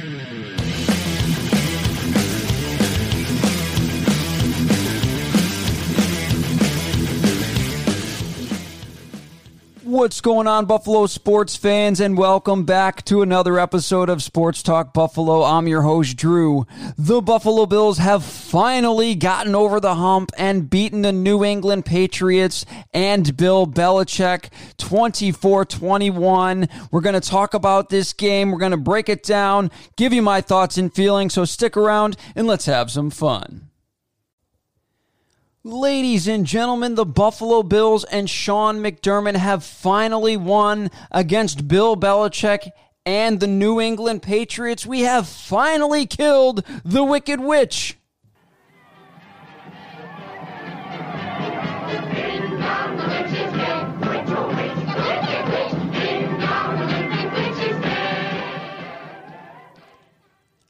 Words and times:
Thank 0.00 0.62
you. 0.62 0.67
What's 9.98 10.20
going 10.20 10.46
on, 10.46 10.66
Buffalo 10.66 11.06
sports 11.06 11.56
fans, 11.56 11.98
and 11.98 12.16
welcome 12.16 12.64
back 12.64 13.04
to 13.06 13.20
another 13.20 13.58
episode 13.58 14.08
of 14.08 14.22
Sports 14.22 14.62
Talk 14.62 14.94
Buffalo. 14.94 15.42
I'm 15.42 15.66
your 15.66 15.82
host, 15.82 16.16
Drew. 16.16 16.68
The 16.96 17.20
Buffalo 17.20 17.66
Bills 17.66 17.98
have 17.98 18.22
finally 18.22 19.16
gotten 19.16 19.56
over 19.56 19.80
the 19.80 19.96
hump 19.96 20.30
and 20.38 20.70
beaten 20.70 21.02
the 21.02 21.10
New 21.10 21.44
England 21.44 21.84
Patriots 21.84 22.64
and 22.94 23.36
Bill 23.36 23.66
Belichick 23.66 24.50
24 24.76 25.64
21. 25.64 26.68
We're 26.92 27.00
going 27.00 27.20
to 27.20 27.28
talk 27.28 27.52
about 27.52 27.88
this 27.88 28.12
game, 28.12 28.52
we're 28.52 28.58
going 28.58 28.70
to 28.70 28.76
break 28.76 29.08
it 29.08 29.24
down, 29.24 29.68
give 29.96 30.12
you 30.12 30.22
my 30.22 30.40
thoughts 30.40 30.78
and 30.78 30.94
feelings, 30.94 31.34
so 31.34 31.44
stick 31.44 31.76
around 31.76 32.16
and 32.36 32.46
let's 32.46 32.66
have 32.66 32.92
some 32.92 33.10
fun. 33.10 33.67
Ladies 35.68 36.26
and 36.26 36.46
gentlemen, 36.46 36.94
the 36.94 37.04
Buffalo 37.04 37.62
Bills 37.62 38.02
and 38.04 38.30
Sean 38.30 38.78
McDermott 38.78 39.36
have 39.36 39.62
finally 39.62 40.34
won 40.34 40.90
against 41.10 41.68
Bill 41.68 41.94
Belichick 41.94 42.70
and 43.04 43.38
the 43.38 43.46
New 43.48 43.78
England 43.78 44.22
Patriots. 44.22 44.86
We 44.86 45.00
have 45.00 45.28
finally 45.28 46.06
killed 46.06 46.64
the 46.86 47.04
Wicked 47.04 47.40
Witch. 47.40 47.97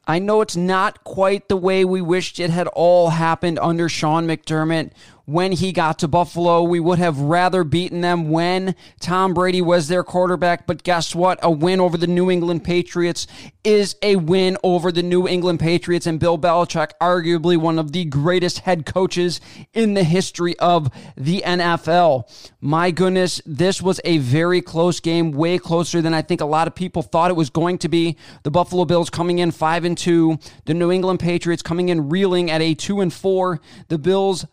I 0.09 0.17
know 0.17 0.41
it's 0.41 0.55
not 0.55 1.03
quite 1.03 1.49
the 1.49 1.55
way 1.55 1.85
we 1.85 2.01
wished 2.01 2.39
it 2.39 2.49
had 2.49 2.65
all 2.69 3.11
happened 3.11 3.59
under 3.59 3.87
Sean 3.87 4.25
McDermott 4.25 4.89
when 5.29 5.51
he 5.51 5.71
got 5.71 5.99
to 5.99 6.07
Buffalo. 6.07 6.63
We 6.63 6.79
would 6.79 6.97
have 6.97 7.19
rather 7.19 7.63
beaten 7.63 8.01
them 8.01 8.29
when 8.29 8.75
Tom 8.99 9.33
Brady 9.33 9.61
was 9.61 9.87
their 9.87 10.03
quarterback. 10.03 10.65
But 10.65 10.83
guess 10.83 11.13
what? 11.13 11.37
A 11.43 11.51
win 11.51 11.79
over 11.79 11.97
the 11.97 12.07
New 12.07 12.31
England 12.31 12.63
Patriots 12.63 13.27
is 13.63 13.95
a 14.01 14.15
win 14.15 14.57
over 14.63 14.91
the 14.91 15.03
New 15.03 15.27
England 15.27 15.59
Patriots 15.59 16.07
and 16.07 16.19
Bill 16.19 16.37
Belichick, 16.37 16.91
arguably 16.99 17.57
one 17.57 17.77
of 17.77 17.91
the 17.91 18.05
greatest 18.05 18.59
head 18.59 18.85
coaches 18.85 19.39
in 19.73 19.93
the 19.93 20.03
history 20.03 20.57
of 20.57 20.89
the 21.15 21.43
NFL. 21.45 22.23
My 22.59 22.89
goodness, 22.89 23.41
this 23.45 23.81
was 23.81 24.01
a 24.03 24.17
very 24.17 24.61
close 24.61 24.99
game, 24.99 25.31
way 25.31 25.59
closer 25.59 26.01
than 26.01 26.13
I 26.13 26.23
think 26.23 26.41
a 26.41 26.45
lot 26.45 26.67
of 26.67 26.73
people 26.73 27.03
thought 27.03 27.29
it 27.29 27.37
was 27.37 27.49
going 27.51 27.77
to 27.79 27.89
be. 27.89 28.17
The 28.43 28.51
Buffalo 28.51 28.85
Bills 28.85 29.09
coming 29.09 29.39
in 29.39 29.51
5 29.51 29.85
and 29.85 29.97
2, 29.97 30.39
the 30.65 30.73
New 30.73 30.91
England 30.91 31.19
Patriots 31.19 31.61
coming 31.61 31.89
in 31.89 32.09
reeling 32.09 32.49
at 32.49 32.61
a 32.61 32.73
2 32.73 33.01
and 33.01 33.13
4. 33.13 33.59
The 33.89 33.99
Bills 33.99 34.45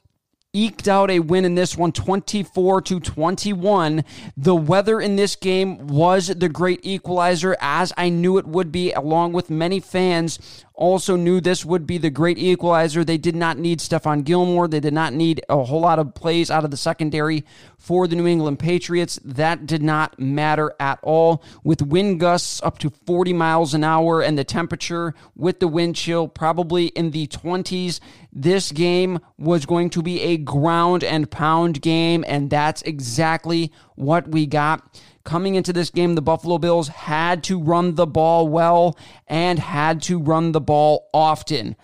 eked 0.57 0.89
out 0.89 1.11
a 1.11 1.21
win 1.21 1.45
in 1.45 1.55
this 1.55 1.77
one 1.77 1.93
24 1.93 2.81
to 2.81 2.99
21 2.99 4.03
the 4.39 4.55
weather 4.55 5.01
in 5.01 5.17
this 5.17 5.37
game 5.37 5.87
was 5.87 6.29
the 6.29 6.49
great 6.49 6.81
equalizer 6.83 7.55
as 7.61 7.93
i 7.99 8.09
knew 8.09 8.39
it 8.39 8.47
would 8.47 8.73
be 8.73 8.91
along 8.93 9.35
with 9.35 9.51
many 9.51 9.79
fans 9.79 10.65
also 10.77 11.17
knew 11.17 11.41
this 11.41 11.65
would 11.65 11.87
be 11.87 11.99
the 11.99 12.11
great 12.11 12.39
equalizer. 12.39 13.03
They 13.03 13.19
did 13.19 13.35
not 13.35 13.59
need 13.59 13.81
Stephon 13.81 14.25
Gilmore. 14.25 14.69
They 14.69 14.81
did 14.81 14.93
not 14.93 15.13
need 15.13 15.43
a 15.49 15.65
whole 15.65 15.81
lot 15.81 15.99
of 15.99 16.15
plays 16.15 16.51
out 16.51 16.65
of 16.65 16.71
the 16.71 16.77
secondary 16.77 17.45
for 17.79 18.07
the 18.07 18.17
New 18.17 18.27
England 18.27 18.59
Patriots. 18.59 19.19
That 19.25 19.67
did 19.67 19.83
not 19.83 20.19
matter 20.21 20.75
at 20.79 20.99
all. 21.03 21.43
With 21.65 21.83
wind 21.83 22.21
gusts 22.21 22.63
up 22.63 22.79
to 22.81 22.91
40 22.91 23.33
miles 23.33 23.75
an 23.75 23.85
hour 23.85 24.23
and 24.23 24.39
the 24.39 24.45
temperature 24.45 25.15
with 25.35 25.61
the 25.61 25.69
wind 25.69 25.97
chill 25.97 26.29
probably 26.29 26.87
in 26.89 27.11
the 27.11 27.27
20s, 27.27 28.01
this 28.37 28.71
game 28.71 29.19
was 29.39 29.65
going 29.65 29.89
to 29.91 30.03
be 30.03 30.21
a 30.21 30.37
ground 30.37 31.03
and 31.03 31.31
pound 31.31 31.81
game, 31.81 32.23
and 32.29 32.51
that's 32.51 32.83
exactly 32.83 33.73
what 33.95 34.29
we 34.29 34.45
got. 34.45 35.01
Coming 35.25 35.55
into 35.55 35.73
this 35.73 35.89
game, 35.89 36.15
the 36.15 36.23
Buffalo 36.23 36.59
Bills 36.59 36.89
had 36.89 37.43
to 37.45 37.59
run 37.59 37.95
the 37.95 38.07
ball 38.07 38.47
well 38.47 38.99
and 39.27 39.59
had 39.59 40.03
to 40.03 40.21
run 40.21 40.53
the 40.53 40.61
ball 40.61 41.09
often. 41.15 41.77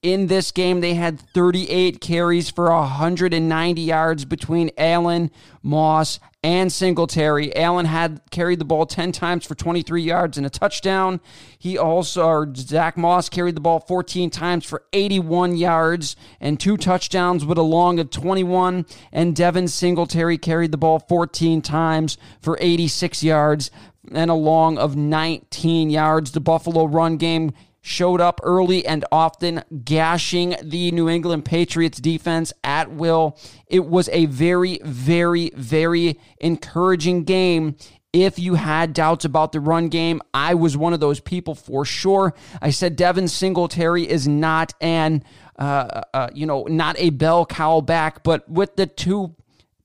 In 0.00 0.28
this 0.28 0.50
game, 0.50 0.80
they 0.80 0.94
had 0.94 1.20
38 1.20 2.00
carries 2.00 2.48
for 2.48 2.70
190 2.70 3.82
yards 3.82 4.24
between 4.24 4.70
Allen, 4.78 5.30
Moss, 5.62 6.20
and 6.42 6.72
Singletary. 6.72 7.54
Allen 7.56 7.86
had 7.86 8.20
carried 8.30 8.60
the 8.60 8.64
ball 8.64 8.86
10 8.86 9.10
times 9.10 9.44
for 9.44 9.54
23 9.54 10.02
yards 10.02 10.36
and 10.36 10.46
a 10.46 10.50
touchdown. 10.50 11.20
He 11.58 11.76
also, 11.76 12.26
or 12.26 12.54
Zach 12.54 12.96
Moss 12.96 13.28
carried 13.28 13.56
the 13.56 13.60
ball 13.60 13.80
14 13.80 14.30
times 14.30 14.64
for 14.64 14.84
81 14.92 15.56
yards 15.56 16.14
and 16.40 16.60
two 16.60 16.76
touchdowns 16.76 17.44
with 17.44 17.58
a 17.58 17.62
long 17.62 17.98
of 17.98 18.10
21. 18.10 18.86
And 19.12 19.34
Devin 19.34 19.68
Singletary 19.68 20.38
carried 20.38 20.70
the 20.70 20.78
ball 20.78 21.00
14 21.00 21.60
times 21.60 22.18
for 22.40 22.56
86 22.60 23.24
yards 23.24 23.70
and 24.12 24.30
a 24.30 24.34
long 24.34 24.78
of 24.78 24.96
19 24.96 25.90
yards. 25.90 26.30
The 26.30 26.40
Buffalo 26.40 26.84
run 26.84 27.16
game 27.16 27.52
showed 27.88 28.20
up 28.20 28.38
early 28.42 28.86
and 28.86 29.04
often, 29.10 29.64
gashing 29.84 30.54
the 30.62 30.90
New 30.92 31.08
England 31.08 31.46
Patriots 31.46 31.98
defense 31.98 32.52
at 32.62 32.92
will. 32.92 33.38
It 33.66 33.86
was 33.86 34.10
a 34.10 34.26
very, 34.26 34.78
very, 34.84 35.50
very 35.56 36.20
encouraging 36.38 37.24
game. 37.24 37.76
If 38.12 38.38
you 38.38 38.54
had 38.54 38.92
doubts 38.92 39.24
about 39.24 39.52
the 39.52 39.60
run 39.60 39.88
game, 39.88 40.20
I 40.34 40.54
was 40.54 40.76
one 40.76 40.92
of 40.92 41.00
those 41.00 41.20
people 41.20 41.54
for 41.54 41.84
sure. 41.86 42.34
I 42.60 42.70
said 42.70 42.94
Devin 42.94 43.28
Singletary 43.28 44.08
is 44.08 44.28
not 44.28 44.74
an, 44.82 45.24
uh, 45.58 46.02
uh, 46.12 46.28
you 46.34 46.44
know, 46.44 46.64
not 46.64 46.96
a 46.98 47.10
bell 47.10 47.46
cow 47.46 47.80
back, 47.80 48.22
but 48.22 48.48
with 48.50 48.76
the 48.76 48.86
two 48.86 49.34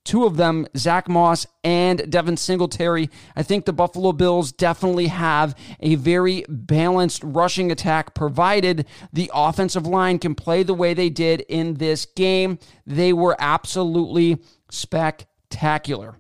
two 0.03 0.25
of 0.25 0.37
them, 0.37 0.67
Zach 0.75 1.07
Moss 1.07 1.45
and 1.63 2.09
Devin 2.11 2.37
Singletary. 2.37 3.09
I 3.35 3.43
think 3.43 3.65
the 3.65 3.73
Buffalo 3.73 4.11
Bills 4.11 4.51
definitely 4.51 5.07
have 5.07 5.55
a 5.79 5.95
very 5.95 6.45
balanced 6.49 7.23
rushing 7.23 7.71
attack, 7.71 8.13
provided 8.13 8.85
the 9.11 9.31
offensive 9.33 9.87
line 9.87 10.19
can 10.19 10.35
play 10.35 10.63
the 10.63 10.73
way 10.73 10.93
they 10.93 11.09
did 11.09 11.41
in 11.41 11.75
this 11.75 12.05
game. 12.05 12.59
They 12.85 13.13
were 13.13 13.35
absolutely 13.39 14.39
spectacular. 14.69 16.17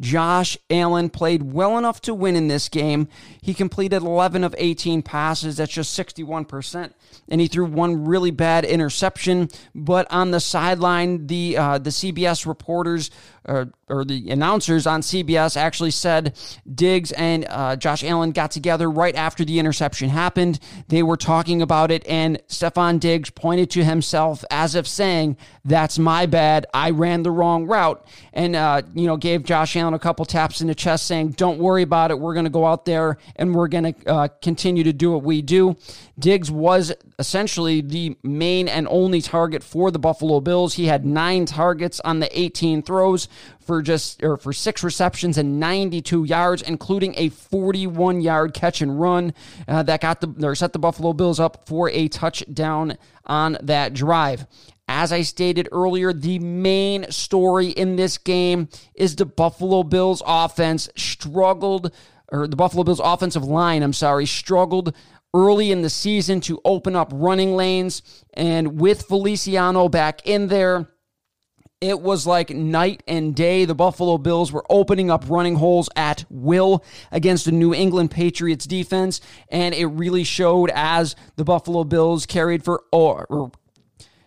Josh 0.00 0.56
Allen 0.70 1.10
played 1.10 1.52
well 1.52 1.76
enough 1.76 2.00
to 2.02 2.14
win 2.14 2.34
in 2.34 2.48
this 2.48 2.68
game. 2.68 3.08
He 3.42 3.54
completed 3.54 4.02
11 4.02 4.42
of 4.42 4.54
18 4.58 5.02
passes. 5.02 5.58
That's 5.58 5.72
just 5.72 5.98
61% 5.98 6.92
and 7.28 7.40
he 7.40 7.46
threw 7.46 7.64
one 7.64 8.04
really 8.04 8.30
bad 8.30 8.64
interception. 8.64 9.48
But 9.74 10.10
on 10.10 10.30
the 10.30 10.40
sideline, 10.40 11.26
the 11.26 11.56
uh, 11.56 11.78
the 11.78 11.90
CBS 11.90 12.46
reporters 12.46 13.10
or, 13.46 13.72
or, 13.88 14.04
the 14.04 14.30
announcers 14.30 14.86
on 14.86 15.00
CBS 15.00 15.56
actually 15.56 15.92
said 15.92 16.36
Diggs 16.72 17.10
and 17.12 17.46
uh, 17.48 17.74
Josh 17.74 18.04
Allen 18.04 18.32
got 18.32 18.50
together 18.50 18.90
right 18.90 19.14
after 19.16 19.46
the 19.46 19.58
interception 19.58 20.10
happened. 20.10 20.60
They 20.88 21.02
were 21.02 21.16
talking 21.16 21.62
about 21.62 21.90
it, 21.90 22.06
and 22.06 22.36
Stefon 22.48 23.00
Diggs 23.00 23.30
pointed 23.30 23.70
to 23.70 23.84
himself 23.84 24.44
as 24.50 24.74
if 24.74 24.86
saying, 24.86 25.36
"That's 25.64 25.98
my 25.98 26.26
bad. 26.26 26.66
I 26.74 26.90
ran 26.90 27.22
the 27.22 27.30
wrong 27.30 27.66
route," 27.66 28.04
and 28.32 28.54
uh, 28.54 28.82
you 28.94 29.06
know 29.06 29.16
gave 29.16 29.44
Josh 29.44 29.76
Allen 29.76 29.89
a 29.94 29.98
couple 29.98 30.24
taps 30.24 30.60
in 30.60 30.66
the 30.66 30.74
chest, 30.74 31.06
saying, 31.06 31.30
"Don't 31.32 31.58
worry 31.58 31.82
about 31.82 32.10
it. 32.10 32.18
We're 32.18 32.34
going 32.34 32.44
to 32.44 32.50
go 32.50 32.66
out 32.66 32.84
there 32.84 33.18
and 33.36 33.54
we're 33.54 33.68
going 33.68 33.94
to 33.94 34.10
uh, 34.10 34.28
continue 34.42 34.84
to 34.84 34.92
do 34.92 35.12
what 35.12 35.22
we 35.22 35.42
do." 35.42 35.76
Diggs 36.18 36.50
was 36.50 36.92
essentially 37.18 37.80
the 37.80 38.16
main 38.22 38.68
and 38.68 38.86
only 38.90 39.22
target 39.22 39.62
for 39.62 39.90
the 39.90 39.98
Buffalo 39.98 40.40
Bills. 40.40 40.74
He 40.74 40.86
had 40.86 41.04
nine 41.04 41.46
targets 41.46 42.00
on 42.00 42.20
the 42.20 42.38
18 42.38 42.82
throws 42.82 43.28
for 43.70 43.82
just 43.82 44.20
or 44.24 44.36
for 44.36 44.52
six 44.52 44.82
receptions 44.82 45.38
and 45.38 45.60
92 45.60 46.24
yards, 46.24 46.60
including 46.60 47.14
a 47.16 47.28
41 47.28 48.20
yard 48.20 48.52
catch 48.52 48.82
and 48.82 49.00
run 49.00 49.32
uh, 49.68 49.84
that 49.84 50.00
got 50.00 50.20
the 50.20 50.44
or 50.44 50.56
set 50.56 50.72
the 50.72 50.80
Buffalo 50.80 51.12
Bills 51.12 51.38
up 51.38 51.68
for 51.68 51.88
a 51.90 52.08
touchdown 52.08 52.98
on 53.26 53.56
that 53.62 53.94
drive. 53.94 54.44
As 54.88 55.12
I 55.12 55.22
stated 55.22 55.68
earlier, 55.70 56.12
the 56.12 56.40
main 56.40 57.08
story 57.12 57.68
in 57.68 57.94
this 57.94 58.18
game 58.18 58.68
is 58.96 59.14
the 59.14 59.24
Buffalo 59.24 59.84
Bills 59.84 60.20
offense 60.26 60.88
struggled 60.96 61.92
or 62.32 62.48
the 62.48 62.56
Buffalo 62.56 62.82
Bills 62.82 62.98
offensive 62.98 63.44
line, 63.44 63.84
I'm 63.84 63.92
sorry, 63.92 64.26
struggled 64.26 64.96
early 65.32 65.70
in 65.70 65.82
the 65.82 65.90
season 65.90 66.40
to 66.40 66.60
open 66.64 66.96
up 66.96 67.12
running 67.14 67.54
lanes. 67.54 68.02
And 68.34 68.80
with 68.80 69.02
Feliciano 69.02 69.88
back 69.88 70.26
in 70.26 70.48
there, 70.48 70.88
it 71.80 72.00
was 72.00 72.26
like 72.26 72.50
night 72.50 73.02
and 73.08 73.34
day. 73.34 73.64
The 73.64 73.74
Buffalo 73.74 74.18
Bills 74.18 74.52
were 74.52 74.64
opening 74.68 75.10
up 75.10 75.24
running 75.28 75.56
holes 75.56 75.88
at 75.96 76.24
will 76.28 76.84
against 77.10 77.46
the 77.46 77.52
New 77.52 77.72
England 77.72 78.10
Patriots 78.10 78.66
defense, 78.66 79.20
and 79.48 79.74
it 79.74 79.86
really 79.86 80.24
showed 80.24 80.70
as 80.74 81.16
the 81.36 81.44
Buffalo 81.44 81.84
Bills 81.84 82.26
carried 82.26 82.64
for 82.64 82.84
or 82.92 83.50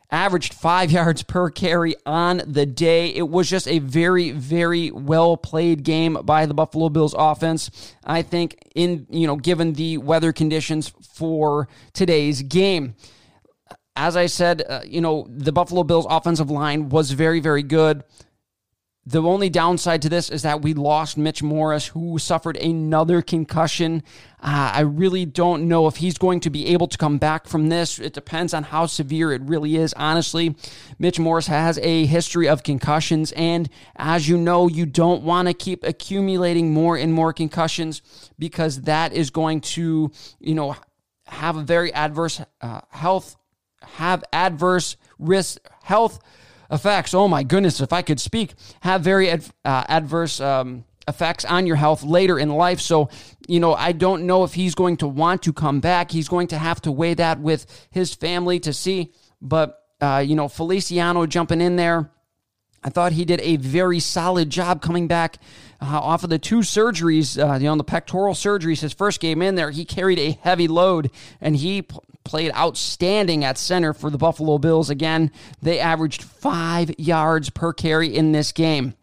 averaged 0.09 0.53
five 0.53 0.91
yards 0.91 1.23
per 1.23 1.50
carry 1.50 1.95
on 2.05 2.41
the 2.47 2.65
day. 2.65 3.09
It 3.09 3.27
was 3.27 3.50
just 3.50 3.67
a 3.67 3.79
very, 3.79 4.31
very 4.31 4.91
well 4.91 5.35
played 5.38 5.83
game 5.83 6.13
by 6.23 6.45
the 6.45 6.53
Buffalo 6.53 6.89
Bills 6.89 7.15
offense. 7.17 7.95
I 8.03 8.21
think 8.21 8.57
in, 8.73 9.05
you 9.09 9.27
know, 9.27 9.35
given 9.35 9.73
the 9.73 9.97
weather 9.97 10.31
conditions 10.31 10.91
for 11.13 11.67
today's 11.94 12.41
game. 12.41 12.95
As 13.95 14.16
I 14.16 14.25
said, 14.25 14.63
uh, 14.68 14.81
you 14.86 15.01
know, 15.01 15.28
the 15.30 15.51
Buffalo 15.51 15.84
Bills 15.84 16.07
offensive 16.10 16.50
line 16.50 16.90
was 16.90 17.12
very, 17.12 17.40
very 17.40 17.63
good. 17.63 18.04
The 19.06 19.22
only 19.22 19.50
downside 19.50 20.01
to 20.04 20.10
this 20.10 20.30
is 20.30 20.44
that 20.44 20.62
we 20.62 20.74
lost 20.74 21.18
Mitch 21.18 21.44
Morse, 21.44 21.88
who 21.88 22.18
suffered 22.18 22.56
another 22.56 23.22
concussion. 23.22 24.01
Uh, 24.40 24.72
I 24.75 24.80
really 24.81 25.25
don't 25.25 25.68
know 25.68 25.88
if 25.88 25.98
he's 25.98 26.18
going 26.18 26.40
to 26.40 26.50
be 26.50 26.68
able 26.68 26.88
to 26.88 26.98
come 26.98 27.18
back 27.18 27.45
from 27.45 27.68
this. 27.68 28.00
It 28.00 28.13
depends 28.13 28.54
on 28.54 28.63
how 28.63 28.86
severe 28.86 29.34
it 29.34 29.42
really 29.42 29.75
is, 29.75 29.94
honestly. 29.98 30.56
Mitch 31.00 31.19
Morse 31.19 31.48
has 31.48 31.78
a 31.80 32.06
history 32.06 32.48
of 32.48 32.63
concussions, 32.63 33.34
and 33.34 33.68
as 33.98 34.30
you 34.30 34.38
know, 34.38 34.69
you 34.69 34.86
don't 34.86 35.24
want 35.24 35.50
to 35.50 35.54
keep 35.54 35.84
accumulating 35.84 36.74
more 36.74 36.96
and 36.96 37.13
more 37.13 37.34
concussions 37.34 38.01
because 38.39 38.84
that 38.84 39.12
is 39.12 39.31
going 39.31 39.60
to, 39.60 40.13
you 40.39 40.56
know, 40.56 40.78
have 41.25 41.57
a 41.57 41.62
very 41.62 41.94
adverse 41.94 42.39
uh, 42.62 42.80
health, 42.89 43.36
have 43.95 44.24
adverse 44.31 44.97
risk 45.19 45.59
health 45.83 46.19
effects, 46.71 47.13
oh 47.13 47.27
my 47.27 47.44
goodness, 47.44 47.80
if 47.81 47.94
I 47.94 48.01
could 48.01 48.19
speak, 48.19 48.56
have 48.81 49.01
very 49.01 49.30
ad, 49.30 49.45
uh, 49.63 49.83
adverse 49.88 50.39
um, 50.39 50.85
effects 51.07 51.45
on 51.45 51.68
your 51.68 51.75
health 51.75 52.03
later 52.03 52.39
in 52.39 52.50
life. 52.50 52.80
So, 52.80 53.09
you 53.47 53.59
know, 53.59 53.74
I 53.74 53.91
don't 53.91 54.25
know 54.25 54.44
if 54.44 54.53
he's 54.53 54.75
going 54.75 54.97
to 54.97 55.07
want 55.07 55.44
to 55.44 55.53
come 55.53 55.80
back. 55.80 56.12
He's 56.12 56.27
going 56.27 56.47
to 56.47 56.57
have 56.57 56.81
to 56.81 56.91
weigh 56.91 57.13
that 57.15 57.39
with 57.39 57.88
his 57.91 58.13
family 58.13 58.59
to 58.62 58.74
see. 58.74 59.12
But, 59.41 59.80
uh, 60.01 60.24
you 60.25 60.36
know, 60.36 60.47
Feliciano 60.47 61.25
jumping 61.25 61.62
in 61.62 61.75
there. 61.75 62.09
I 62.86 62.89
thought 62.89 63.13
he 63.13 63.24
did 63.24 63.39
a 63.41 63.56
very 63.56 64.01
solid 64.01 64.50
job 64.50 64.81
coming 64.81 65.07
back 65.07 65.38
uh, 65.81 65.86
off 65.86 66.25
of 66.25 66.29
the 66.29 66.39
two 66.39 66.59
surgeries, 66.59 67.41
uh, 67.41 67.57
you 67.57 67.65
know, 67.65 67.75
the 67.77 67.83
pectoral 67.83 68.33
surgeries. 68.33 68.81
His 68.81 68.91
first 68.91 69.21
game 69.21 69.41
in 69.41 69.56
there, 69.56 69.71
he 69.71 69.86
carried 69.86 70.19
a 70.19 70.31
heavy 70.41 70.68
load 70.68 71.09
and 71.39 71.56
he 71.56 71.88
played 72.24 72.52
outstanding 72.56 73.44
at 73.44 73.58
center 73.58 73.94
for 73.94 74.10
the 74.10 74.18
Buffalo 74.18 74.58
Bills. 74.58 74.90
Again, 74.90 75.31
they 75.62 75.80
averaged 75.80 76.24
five 76.24 76.92
yards 77.00 77.50
per 77.50 77.74
carry 77.74 78.16
in 78.16 78.31
this 78.31 78.52
game. 78.52 78.94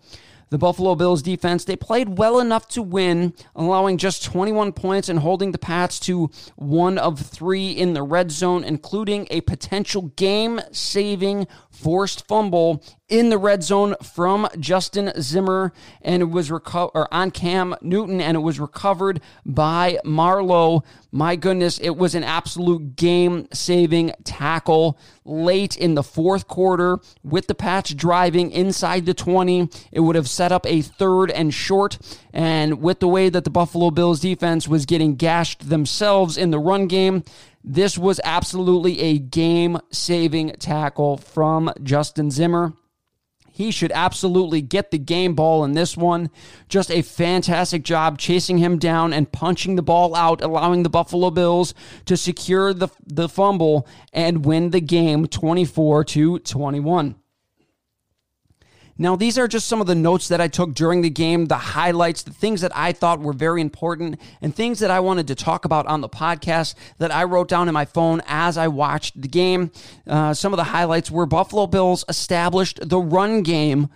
The 0.51 0.59
Buffalo 0.59 0.97
Bills 0.97 1.23
defense, 1.23 1.65
they 1.65 1.77
played 1.77 2.19
well 2.19 2.41
enough 2.41 2.67
to 2.71 2.83
win, 2.83 3.35
allowing 3.55 3.99
just 3.99 4.25
21 4.25 4.73
points 4.73 5.09
and 5.09 5.21
holding 5.21 5.53
the 5.53 5.59
Pats 5.59 6.01
to 6.01 6.29
one 6.57 6.99
of 6.99 7.21
three 7.21 7.71
in 7.71 7.93
the 7.95 8.03
red 8.03 8.33
zone, 8.33 8.65
including 8.65 9.29
a 9.31 9.43
potential 9.43 10.13
game 10.17 10.61
saving 10.73 11.47
forced 11.71 12.27
fumble 12.27 12.83
in 13.09 13.29
the 13.31 13.39
red 13.39 13.63
zone 13.63 13.95
from 14.03 14.49
Justin 14.59 15.13
Zimmer, 15.21 15.73
and 16.03 16.23
it 16.23 16.31
was 16.31 16.51
reco- 16.51 16.91
or 16.95 17.13
on 17.15 17.31
Cam 17.31 17.75
Newton, 17.81 18.21
and 18.21 18.37
it 18.37 18.41
was 18.41 18.59
recovered 18.59 19.21
by 19.47 19.99
Marlowe. 20.05 20.83
My 21.13 21.37
goodness, 21.37 21.79
it 21.79 21.97
was 21.97 22.15
an 22.15 22.25
absolute 22.25 22.97
game-saving 22.97 24.13
tackle 24.25 24.99
late 25.31 25.77
in 25.77 25.95
the 25.95 26.03
fourth 26.03 26.49
quarter 26.49 26.99
with 27.23 27.47
the 27.47 27.55
Pats 27.55 27.95
driving 27.95 28.51
inside 28.51 29.07
the 29.07 29.15
20. 29.15 29.69
It 29.93 30.01
would 30.01 30.17
have 30.17 30.29
set 30.29 30.53
up 30.53 30.67
a 30.67 30.83
third 30.83 31.31
and 31.31 31.55
short, 31.55 31.99
and 32.33 32.83
with 32.83 33.01
the 33.01 33.09
way 33.09 33.29
that 33.29 33.45
the 33.45 33.51
Buffalo 33.51 33.91
Bills 33.91 34.21
defense 34.21 34.67
was 34.69 34.87
getting 34.87 35.17
gashed 35.17 35.69
themselves 35.69 36.37
in 36.37 36.51
the 36.51 36.59
run 36.59 36.87
game, 36.87 37.25
this 37.63 37.97
was 37.97 38.21
absolutely 38.25 39.01
a 39.01 39.19
game 39.19 39.79
saving 39.91 40.51
tackle 40.59 41.17
from 41.17 41.73
Justin 41.83 42.31
Zimmer. 42.31 42.73
He 43.61 43.71
should 43.71 43.93
absolutely 43.93 44.63
get 44.63 44.91
the 44.91 44.97
game 44.97 45.35
ball 45.35 45.65
in 45.65 45.73
this 45.73 45.95
one. 45.95 46.31
Just 46.71 46.91
a 46.91 47.03
fantastic 47.03 47.83
job 47.83 48.19
chasing 48.19 48.57
him 48.57 48.79
down 48.79 49.13
and 49.13 49.31
punching 49.31 49.77
the 49.77 49.83
ball 49.83 50.15
out, 50.15 50.41
allowing 50.41 50.83
the 50.83 50.89
Buffalo 50.89 51.31
Bills 51.31 51.75
to 52.07 52.17
secure 52.17 52.73
the, 52.73 52.89
the 53.05 53.29
fumble 53.29 53.87
and 54.15 54.47
win 54.47 54.71
the 54.71 54.81
game 54.81 55.27
24 55.27 56.05
to 56.05 56.39
21. 56.39 57.17
Now, 59.01 59.17
these 59.17 59.39
are 59.39 59.49
just 59.49 59.67
some 59.67 59.81
of 59.81 59.87
the 59.87 59.95
notes 59.95 60.29
that 60.29 60.43
I 60.43 60.49
took 60.49 60.75
during 60.75 61.01
the 61.01 61.09
game, 61.09 61.47
the 61.47 61.57
highlights, 61.57 62.23
the 62.23 62.35
things 62.35 62.61
that 62.61 62.71
I 62.77 62.93
thought 62.93 63.19
were 63.19 63.33
very 63.33 63.63
important, 63.63 64.21
and 64.43 64.55
things 64.55 64.79
that 64.81 64.91
I 64.91 65.01
wanted 65.01 65.27
to 65.29 65.35
talk 65.35 65.65
about 65.65 65.87
on 65.87 66.03
the 66.03 66.09
podcast 66.11 66.75
that 66.99 67.11
I 67.11 67.25
wrote 67.25 67.49
down 67.49 67.67
in 67.67 67.73
my 67.73 67.87
phone 67.87 68.21
as 68.27 68.59
I 68.59 68.69
watched 68.69 69.19
the 69.19 69.27
game. 69.27 69.71
Uh, 70.07 70.35
some 70.35 70.53
of 70.53 70.59
the 70.59 70.65
highlights 70.65 71.11
were 71.11 71.25
Buffalo 71.25 71.67
Bills 71.67 72.05
established 72.11 72.79
the 72.87 73.01
run 73.01 73.43
game 73.43 73.89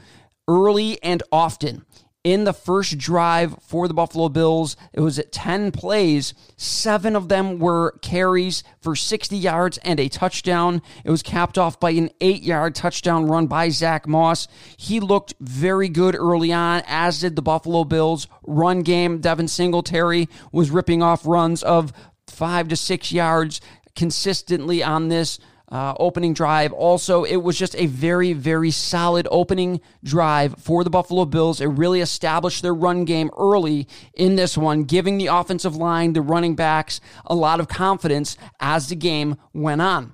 early 0.48 0.98
and 1.02 1.22
often 1.30 1.84
in 2.24 2.44
the 2.44 2.54
first 2.54 2.96
drive 2.96 3.54
for 3.60 3.86
the 3.86 3.94
Buffalo 3.94 4.30
Bills. 4.30 4.76
It 4.94 5.00
was 5.00 5.18
at 5.18 5.30
10 5.30 5.70
plays. 5.72 6.32
Seven 6.56 7.14
of 7.14 7.28
them 7.28 7.58
were 7.58 7.92
carries 8.00 8.64
for 8.80 8.96
60 8.96 9.36
yards 9.36 9.78
and 9.78 10.00
a 10.00 10.08
touchdown. 10.08 10.80
It 11.04 11.10
was 11.10 11.22
capped 11.22 11.58
off 11.58 11.78
by 11.78 11.90
an 11.90 12.10
eight 12.22 12.42
yard 12.42 12.74
touchdown 12.74 13.26
run 13.26 13.46
by 13.46 13.68
Zach 13.68 14.08
Moss. 14.08 14.48
He 14.76 15.00
looked 15.00 15.34
very 15.38 15.90
good 15.90 16.16
early 16.16 16.50
on, 16.50 16.82
as 16.86 17.20
did 17.20 17.36
the 17.36 17.42
Buffalo 17.42 17.84
Bills 17.84 18.26
run 18.42 18.82
game. 18.82 19.20
Devin 19.20 19.48
Singletary 19.48 20.28
was 20.50 20.70
ripping 20.70 21.02
off 21.02 21.26
runs 21.26 21.62
of 21.62 21.92
five 22.26 22.68
to 22.68 22.76
six 22.76 23.12
yards 23.12 23.60
consistently 23.94 24.82
on 24.82 25.08
this 25.08 25.38
uh, 25.74 25.92
opening 25.98 26.32
drive. 26.32 26.72
Also, 26.72 27.24
it 27.24 27.38
was 27.38 27.58
just 27.58 27.74
a 27.74 27.86
very, 27.86 28.32
very 28.32 28.70
solid 28.70 29.26
opening 29.28 29.80
drive 30.04 30.54
for 30.56 30.84
the 30.84 30.90
Buffalo 30.90 31.24
Bills. 31.24 31.60
It 31.60 31.66
really 31.66 32.00
established 32.00 32.62
their 32.62 32.72
run 32.72 33.04
game 33.04 33.28
early 33.36 33.88
in 34.14 34.36
this 34.36 34.56
one, 34.56 34.84
giving 34.84 35.18
the 35.18 35.26
offensive 35.26 35.74
line, 35.74 36.12
the 36.12 36.22
running 36.22 36.54
backs, 36.54 37.00
a 37.26 37.34
lot 37.34 37.58
of 37.58 37.66
confidence 37.66 38.36
as 38.60 38.88
the 38.88 38.94
game 38.94 39.36
went 39.52 39.82
on. 39.82 40.12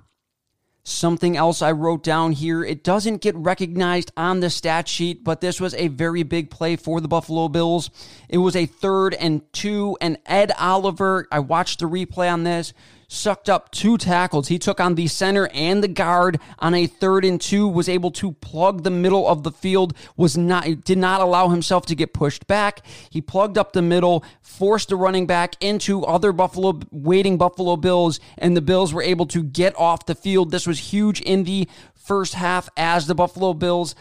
Something 0.83 1.37
else 1.37 1.61
I 1.61 1.73
wrote 1.73 2.03
down 2.03 2.33
here, 2.33 2.65
it 2.65 2.83
doesn't 2.83 3.21
get 3.21 3.37
recognized 3.37 4.13
on 4.17 4.41
the 4.41 4.49
stat 4.49 4.89
sheet, 4.89 5.23
but 5.23 5.43
this 5.43 5.61
was 5.61 5.75
a 5.75 5.89
very 5.89 6.23
big 6.23 6.51
play 6.51 6.77
for 6.77 7.03
the 7.03 7.07
Buffalo 7.07 7.49
Bills. 7.49 7.91
It 8.31 8.39
was 8.39 8.57
a 8.57 8.65
third 8.65 9.13
and 9.13 9.43
two, 9.53 9.99
and 10.01 10.17
Ed 10.25 10.53
Oliver, 10.59 11.29
I 11.31 11.41
watched 11.41 11.81
the 11.81 11.85
replay 11.85 12.33
on 12.33 12.45
this, 12.45 12.73
sucked 13.11 13.51
up 13.51 13.71
two 13.73 13.99
tackles. 13.99 14.49
He 14.49 14.59
took 14.59 14.81
on 14.81 14.95
the 14.95 15.09
center 15.09 15.49
and 15.53 15.83
the 15.83 15.89
guard 15.89 16.41
on 16.61 16.75
a 16.75 16.87
third 16.87 17.25
and 17.25 17.41
two, 17.41 17.67
was 17.67 17.89
able 17.89 18.13
to 18.13 18.33
plug 18.33 18.85
the 18.85 18.91
middle 18.91 19.27
of 19.27 19.43
the 19.43 19.51
field, 19.51 19.95
was 20.17 20.39
not 20.39 20.85
did 20.85 20.99
not 20.99 21.21
allow 21.21 21.49
himself 21.49 21.87
to 21.87 21.95
get 21.95 22.15
pushed 22.15 22.47
back. 22.47 22.87
He 23.11 23.21
plugged 23.21 23.59
up 23.59 23.73
the 23.73 23.83
middle, 23.83 24.25
forced 24.41 24.91
the 24.91 24.97
running 24.97 25.27
back 25.27 25.57
into 25.61 26.05
other 26.05 26.33
Buffalo 26.33 26.81
waiting 26.93 27.37
Buffalo 27.37 27.77
Bills, 27.77 28.21
and 28.39 28.57
the 28.57 28.63
Bills 28.63 28.95
were 28.95 29.03
able 29.03 29.27
to 29.27 29.43
get 29.43 29.77
off 29.77 30.07
the 30.07 30.15
field. 30.15 30.51
This 30.53 30.67
was 30.67 30.79
huge 30.79 31.21
in 31.21 31.45
the 31.45 31.69
first 31.95 32.35
half 32.35 32.69
as 32.77 33.07
the 33.07 33.15
Buffalo 33.15 33.55
Bills 33.55 33.95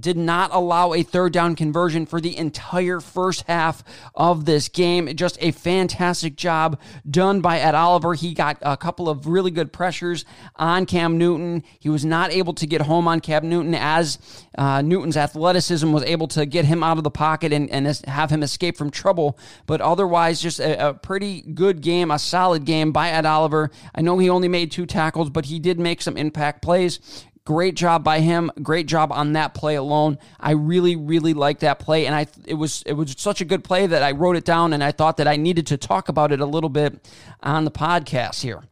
did 0.00 0.16
not 0.16 0.50
allow 0.52 0.92
a 0.92 1.02
third 1.02 1.32
down 1.32 1.56
conversion 1.56 2.06
for 2.06 2.20
the 2.20 2.36
entire 2.36 3.00
first 3.00 3.44
half 3.46 3.82
of 4.14 4.44
this 4.44 4.68
game. 4.68 5.14
Just 5.16 5.38
a 5.40 5.50
fantastic 5.50 6.36
job 6.36 6.80
done 7.08 7.40
by 7.40 7.58
Ed 7.58 7.74
Oliver. 7.74 8.14
He 8.14 8.34
got 8.34 8.58
a 8.62 8.76
couple 8.76 9.08
of 9.08 9.26
really 9.26 9.50
good 9.50 9.72
pressures 9.72 10.24
on 10.56 10.86
Cam 10.86 11.18
Newton. 11.18 11.64
He 11.78 11.88
was 11.88 12.04
not 12.04 12.32
able 12.32 12.54
to 12.54 12.66
get 12.66 12.82
home 12.82 13.08
on 13.08 13.20
Cam 13.20 13.48
Newton 13.48 13.74
as 13.74 14.18
uh, 14.56 14.82
Newton's 14.82 15.16
athleticism 15.16 15.90
was 15.92 16.02
able 16.04 16.28
to 16.28 16.46
get 16.46 16.64
him 16.64 16.82
out 16.82 16.98
of 16.98 17.04
the 17.04 17.10
pocket 17.10 17.52
and, 17.52 17.70
and 17.70 17.86
have 18.06 18.30
him 18.30 18.42
escape 18.42 18.76
from 18.76 18.90
trouble. 18.90 19.38
But 19.66 19.80
otherwise, 19.80 20.40
just 20.40 20.60
a, 20.60 20.88
a 20.88 20.94
pretty 20.94 21.42
good 21.42 21.80
game, 21.80 22.10
a 22.10 22.18
solid 22.18 22.64
game 22.64 22.92
by 22.92 23.10
Ed 23.10 23.26
Oliver. 23.26 23.70
I 23.94 24.02
know 24.02 24.18
he 24.18 24.30
only 24.30 24.48
made 24.48 24.70
two 24.70 24.86
tackles, 24.86 25.30
but 25.30 25.46
he 25.46 25.58
did 25.58 25.78
make 25.78 26.02
some 26.02 26.16
impact 26.16 26.62
plays. 26.62 27.00
Great 27.48 27.76
job 27.76 28.04
by 28.04 28.20
him. 28.20 28.52
Great 28.62 28.86
job 28.86 29.10
on 29.10 29.32
that 29.32 29.54
play 29.54 29.74
alone. 29.74 30.18
I 30.38 30.50
really, 30.50 30.96
really 30.96 31.32
like 31.32 31.60
that 31.60 31.78
play, 31.78 32.04
and 32.04 32.14
I 32.14 32.26
it 32.44 32.52
was 32.52 32.82
it 32.84 32.92
was 32.92 33.14
such 33.16 33.40
a 33.40 33.46
good 33.46 33.64
play 33.64 33.86
that 33.86 34.02
I 34.02 34.10
wrote 34.10 34.36
it 34.36 34.44
down, 34.44 34.74
and 34.74 34.84
I 34.84 34.92
thought 34.92 35.16
that 35.16 35.26
I 35.26 35.36
needed 35.36 35.66
to 35.68 35.78
talk 35.78 36.10
about 36.10 36.30
it 36.30 36.40
a 36.40 36.44
little 36.44 36.68
bit 36.68 37.08
on 37.42 37.64
the 37.64 37.70
podcast 37.70 38.42
here. 38.42 38.64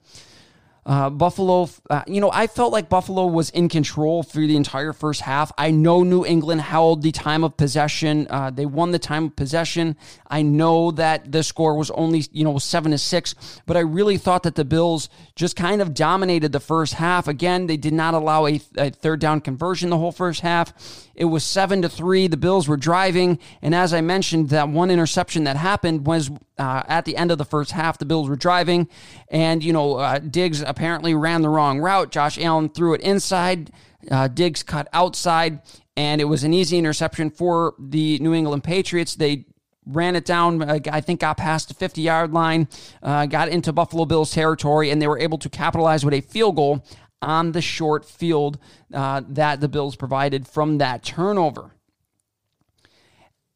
Uh, 0.87 1.11
Buffalo, 1.11 1.69
uh, 1.91 2.03
you 2.07 2.21
know, 2.21 2.31
I 2.33 2.47
felt 2.47 2.73
like 2.73 2.89
Buffalo 2.89 3.27
was 3.27 3.51
in 3.51 3.69
control 3.69 4.23
through 4.23 4.47
the 4.47 4.55
entire 4.55 4.93
first 4.93 5.21
half. 5.21 5.51
I 5.59 5.73
know 5.73 6.05
New 6.05 6.25
England 6.25 6.61
held 6.61 7.03
the 7.03 7.11
time 7.11 7.43
of 7.43 7.57
possession. 7.57 8.29
Uh, 8.31 8.51
they 8.51 8.67
won 8.67 8.93
the 8.93 9.01
time 9.01 9.25
of 9.25 9.35
possession. 9.35 9.97
I 10.31 10.43
know 10.43 10.93
that 10.93 11.33
the 11.33 11.43
score 11.43 11.77
was 11.77 11.91
only, 11.91 12.25
you 12.31 12.45
know, 12.45 12.59
seven 12.59 12.93
to 12.93 12.99
six, 12.99 13.35
but 13.67 13.77
I 13.77 13.81
really 13.81 14.17
thought 14.17 14.45
that 14.45 14.55
the 14.55 14.65
Bills 14.65 15.09
just 15.35 15.57
kind 15.57 15.83
of 15.83 15.93
dominated 15.93 16.53
the 16.53 16.61
first 16.61 16.95
half. 16.95 17.27
Again, 17.27 17.67
they 17.67 17.77
did 17.77 17.93
not 17.93 18.15
allow 18.15 18.47
a, 18.47 18.61
a 18.77 18.91
third 18.91 19.19
down 19.19 19.41
conversion 19.41 19.91
the 19.91 19.99
whole 19.99 20.13
first 20.13 20.43
half. 20.43 20.73
It 21.17 21.25
was 21.25 21.43
seven 21.43 21.83
to 21.83 21.89
three. 21.89 22.29
The 22.29 22.37
Bills 22.37 22.69
were 22.69 22.77
driving, 22.77 23.41
and 23.61 23.75
as 23.75 23.93
I 23.93 24.03
mentioned, 24.03 24.51
that 24.51 24.69
one 24.69 24.93
interception 24.93 25.45
that 25.45 25.57
happened 25.57 26.07
was 26.07 26.31
uh, 26.59 26.83
at 26.87 27.05
the 27.05 27.17
end 27.17 27.31
of 27.31 27.39
the 27.39 27.45
first 27.45 27.73
half, 27.73 27.99
the 27.99 28.05
Bills 28.05 28.29
were 28.29 28.37
driving, 28.37 28.89
and 29.29 29.63
you 29.63 29.73
know 29.73 29.97
uh, 29.97 30.19
Diggs 30.19 30.63
apparently 30.63 31.15
ran 31.15 31.43
the 31.43 31.49
wrong 31.49 31.81
route. 31.81 32.11
Josh 32.11 32.39
Allen 32.39 32.69
threw 32.69 32.95
it 32.95 33.01
inside. 33.01 33.71
Uh, 34.11 34.29
Diggs 34.29 34.63
cut 34.63 34.89
outside, 34.93 35.61
and 35.97 36.21
it 36.21 36.25
was 36.25 36.45
an 36.45 36.53
easy 36.53 36.79
interception 36.79 37.31
for 37.31 37.75
the 37.79 38.19
New 38.21 38.35
England 38.35 38.65
Patriots. 38.65 39.15
They 39.17 39.47
ran 39.87 40.17
it 40.17 40.25
down, 40.25 40.63
uh, 40.63 40.79
I 40.91 41.01
think 41.01 41.21
got 41.21 41.37
past 41.37 41.69
the 41.69 41.75
50 41.75 42.01
yard 42.03 42.33
line, 42.33 42.69
uh, 43.03 43.27
got 43.27 43.49
into 43.49 43.73
Buffalo 43.73 44.05
Bills 44.05 44.33
territory, 44.33 44.91
and 44.91 45.01
they 45.01 45.07
were 45.07 45.19
able 45.19 45.39
to 45.39 45.49
capitalize 45.49 46.05
with 46.05 46.15
a 46.15 46.21
field 46.21 46.57
goal 46.57 46.85
on 47.23 47.53
the 47.53 47.63
short 47.63 48.05
field 48.05 48.59
uh, 48.93 49.23
that 49.29 49.61
the 49.61 49.69
Bills 49.69 49.97
provided 49.97 50.47
from 50.47 50.79
that 50.79 51.03
turnover. 51.03 51.73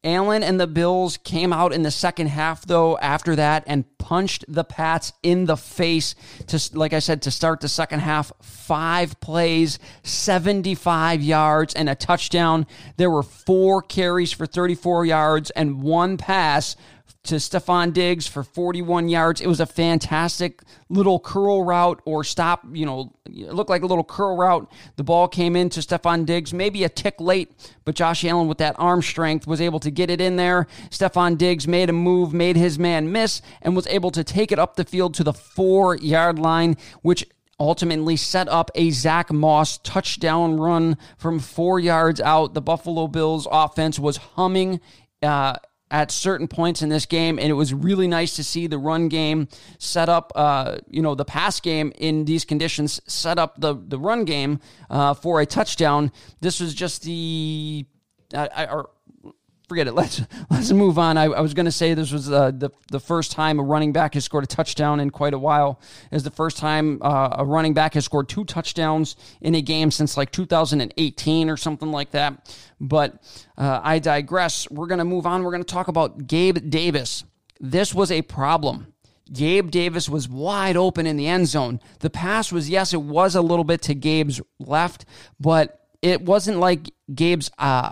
Allen 0.03 0.41
and 0.41 0.59
the 0.59 0.67
Bills 0.67 1.17
came 1.17 1.53
out 1.53 1.73
in 1.73 1.83
the 1.83 1.91
second 1.91 2.27
half, 2.27 2.65
though, 2.65 2.97
after 2.97 3.35
that 3.35 3.63
and 3.67 3.85
punched 3.99 4.43
the 4.47 4.63
Pats 4.63 5.13
in 5.21 5.45
the 5.45 5.55
face 5.55 6.15
to, 6.47 6.59
like 6.73 6.93
I 6.93 6.99
said, 6.99 7.21
to 7.23 7.31
start 7.31 7.61
the 7.61 7.67
second 7.67 7.99
half. 7.99 8.31
Five 8.41 9.19
plays, 9.19 9.77
75 10.03 11.21
yards, 11.21 11.75
and 11.75 11.87
a 11.87 11.95
touchdown. 11.95 12.65
There 12.97 13.11
were 13.11 13.23
four 13.23 13.83
carries 13.83 14.31
for 14.31 14.47
34 14.47 15.05
yards 15.05 15.51
and 15.51 15.83
one 15.83 16.17
pass 16.17 16.75
to 17.23 17.35
Stefon 17.35 17.93
Diggs 17.93 18.25
for 18.25 18.43
41 18.43 19.07
yards. 19.07 19.41
It 19.41 19.47
was 19.47 19.59
a 19.59 19.65
fantastic 19.65 20.61
little 20.89 21.19
curl 21.19 21.63
route 21.63 22.01
or 22.05 22.23
stop, 22.23 22.65
you 22.71 22.85
know, 22.85 23.13
it 23.25 23.53
looked 23.53 23.69
like 23.69 23.83
a 23.83 23.85
little 23.85 24.03
curl 24.03 24.35
route. 24.35 24.71
The 24.95 25.03
ball 25.03 25.27
came 25.27 25.55
in 25.55 25.69
to 25.69 25.81
Stefon 25.81 26.25
Diggs, 26.25 26.51
maybe 26.51 26.83
a 26.83 26.89
tick 26.89 27.21
late, 27.21 27.51
but 27.85 27.95
Josh 27.95 28.25
Allen 28.25 28.47
with 28.47 28.57
that 28.57 28.75
arm 28.79 29.03
strength 29.03 29.45
was 29.45 29.61
able 29.61 29.79
to 29.81 29.91
get 29.91 30.09
it 30.09 30.19
in 30.19 30.35
there. 30.35 30.67
Stefon 30.89 31.37
Diggs 31.37 31.67
made 31.67 31.89
a 31.89 31.93
move, 31.93 32.33
made 32.33 32.55
his 32.55 32.79
man 32.79 33.11
miss, 33.11 33.41
and 33.61 33.75
was 33.75 33.87
able 33.87 34.11
to 34.11 34.23
take 34.23 34.51
it 34.51 34.57
up 34.57 34.75
the 34.75 34.83
field 34.83 35.13
to 35.15 35.23
the 35.23 35.33
four 35.33 35.95
yard 35.97 36.39
line, 36.39 36.75
which 37.03 37.25
ultimately 37.59 38.15
set 38.15 38.49
up 38.49 38.71
a 38.73 38.89
Zach 38.89 39.31
Moss 39.31 39.77
touchdown 39.77 40.57
run 40.57 40.97
from 41.17 41.37
four 41.37 41.79
yards 41.79 42.19
out. 42.19 42.55
The 42.55 42.61
Buffalo 42.61 43.07
Bills 43.07 43.47
offense 43.51 43.99
was 43.99 44.17
humming. 44.17 44.81
Uh, 45.21 45.57
at 45.91 46.09
certain 46.09 46.47
points 46.47 46.81
in 46.81 46.89
this 46.89 47.05
game, 47.05 47.37
and 47.37 47.49
it 47.49 47.53
was 47.53 47.73
really 47.73 48.07
nice 48.07 48.35
to 48.37 48.43
see 48.43 48.65
the 48.65 48.79
run 48.79 49.09
game 49.09 49.47
set 49.77 50.09
up. 50.09 50.31
Uh, 50.33 50.77
you 50.89 51.01
know, 51.01 51.13
the 51.13 51.25
pass 51.25 51.59
game 51.59 51.91
in 51.97 52.25
these 52.25 52.45
conditions 52.45 53.01
set 53.05 53.37
up 53.37 53.59
the 53.59 53.75
the 53.75 53.99
run 53.99 54.25
game 54.25 54.59
uh, 54.89 55.13
for 55.13 55.41
a 55.41 55.45
touchdown. 55.45 56.11
This 56.39 56.59
was 56.59 56.73
just 56.73 57.03
the. 57.03 57.85
Uh, 58.33 58.47
or 58.71 58.89
forget 59.71 59.87
it. 59.87 59.93
Let's 59.93 60.21
let's 60.49 60.69
move 60.73 60.99
on. 60.99 61.15
I, 61.15 61.23
I 61.23 61.39
was 61.39 61.53
going 61.53 61.65
to 61.65 61.71
say 61.71 61.93
this 61.93 62.11
was 62.11 62.29
uh, 62.29 62.51
the 62.51 62.71
the 62.91 62.99
first 62.99 63.31
time 63.31 63.57
a 63.57 63.63
running 63.63 63.93
back 63.93 64.15
has 64.15 64.25
scored 64.25 64.43
a 64.43 64.47
touchdown 64.47 64.99
in 64.99 65.11
quite 65.11 65.33
a 65.33 65.39
while. 65.39 65.79
Is 66.11 66.23
the 66.23 66.29
first 66.29 66.57
time 66.57 66.99
uh, 67.01 67.37
a 67.37 67.45
running 67.45 67.73
back 67.73 67.93
has 67.93 68.03
scored 68.03 68.27
two 68.27 68.43
touchdowns 68.43 69.15
in 69.39 69.55
a 69.55 69.61
game 69.61 69.89
since 69.89 70.17
like 70.17 70.31
2018 70.31 71.49
or 71.49 71.55
something 71.55 71.89
like 71.89 72.11
that. 72.11 72.53
But 72.81 73.23
uh, 73.57 73.79
I 73.81 73.99
digress. 73.99 74.69
We're 74.69 74.87
going 74.87 74.99
to 74.99 75.05
move 75.05 75.25
on. 75.25 75.41
We're 75.43 75.51
going 75.51 75.63
to 75.63 75.73
talk 75.73 75.87
about 75.87 76.27
Gabe 76.27 76.69
Davis. 76.69 77.23
This 77.61 77.93
was 77.93 78.11
a 78.11 78.23
problem. 78.23 78.93
Gabe 79.31 79.71
Davis 79.71 80.09
was 80.09 80.27
wide 80.27 80.75
open 80.75 81.07
in 81.07 81.15
the 81.15 81.27
end 81.27 81.47
zone. 81.47 81.79
The 81.99 82.09
pass 82.09 82.51
was, 82.51 82.69
yes, 82.69 82.93
it 82.93 83.01
was 83.01 83.35
a 83.35 83.41
little 83.41 83.63
bit 83.63 83.81
to 83.83 83.95
Gabe's 83.95 84.41
left, 84.59 85.05
but 85.39 85.87
it 86.01 86.21
wasn't 86.23 86.57
like 86.57 86.91
Gabe's 87.13 87.49
uh, 87.57 87.91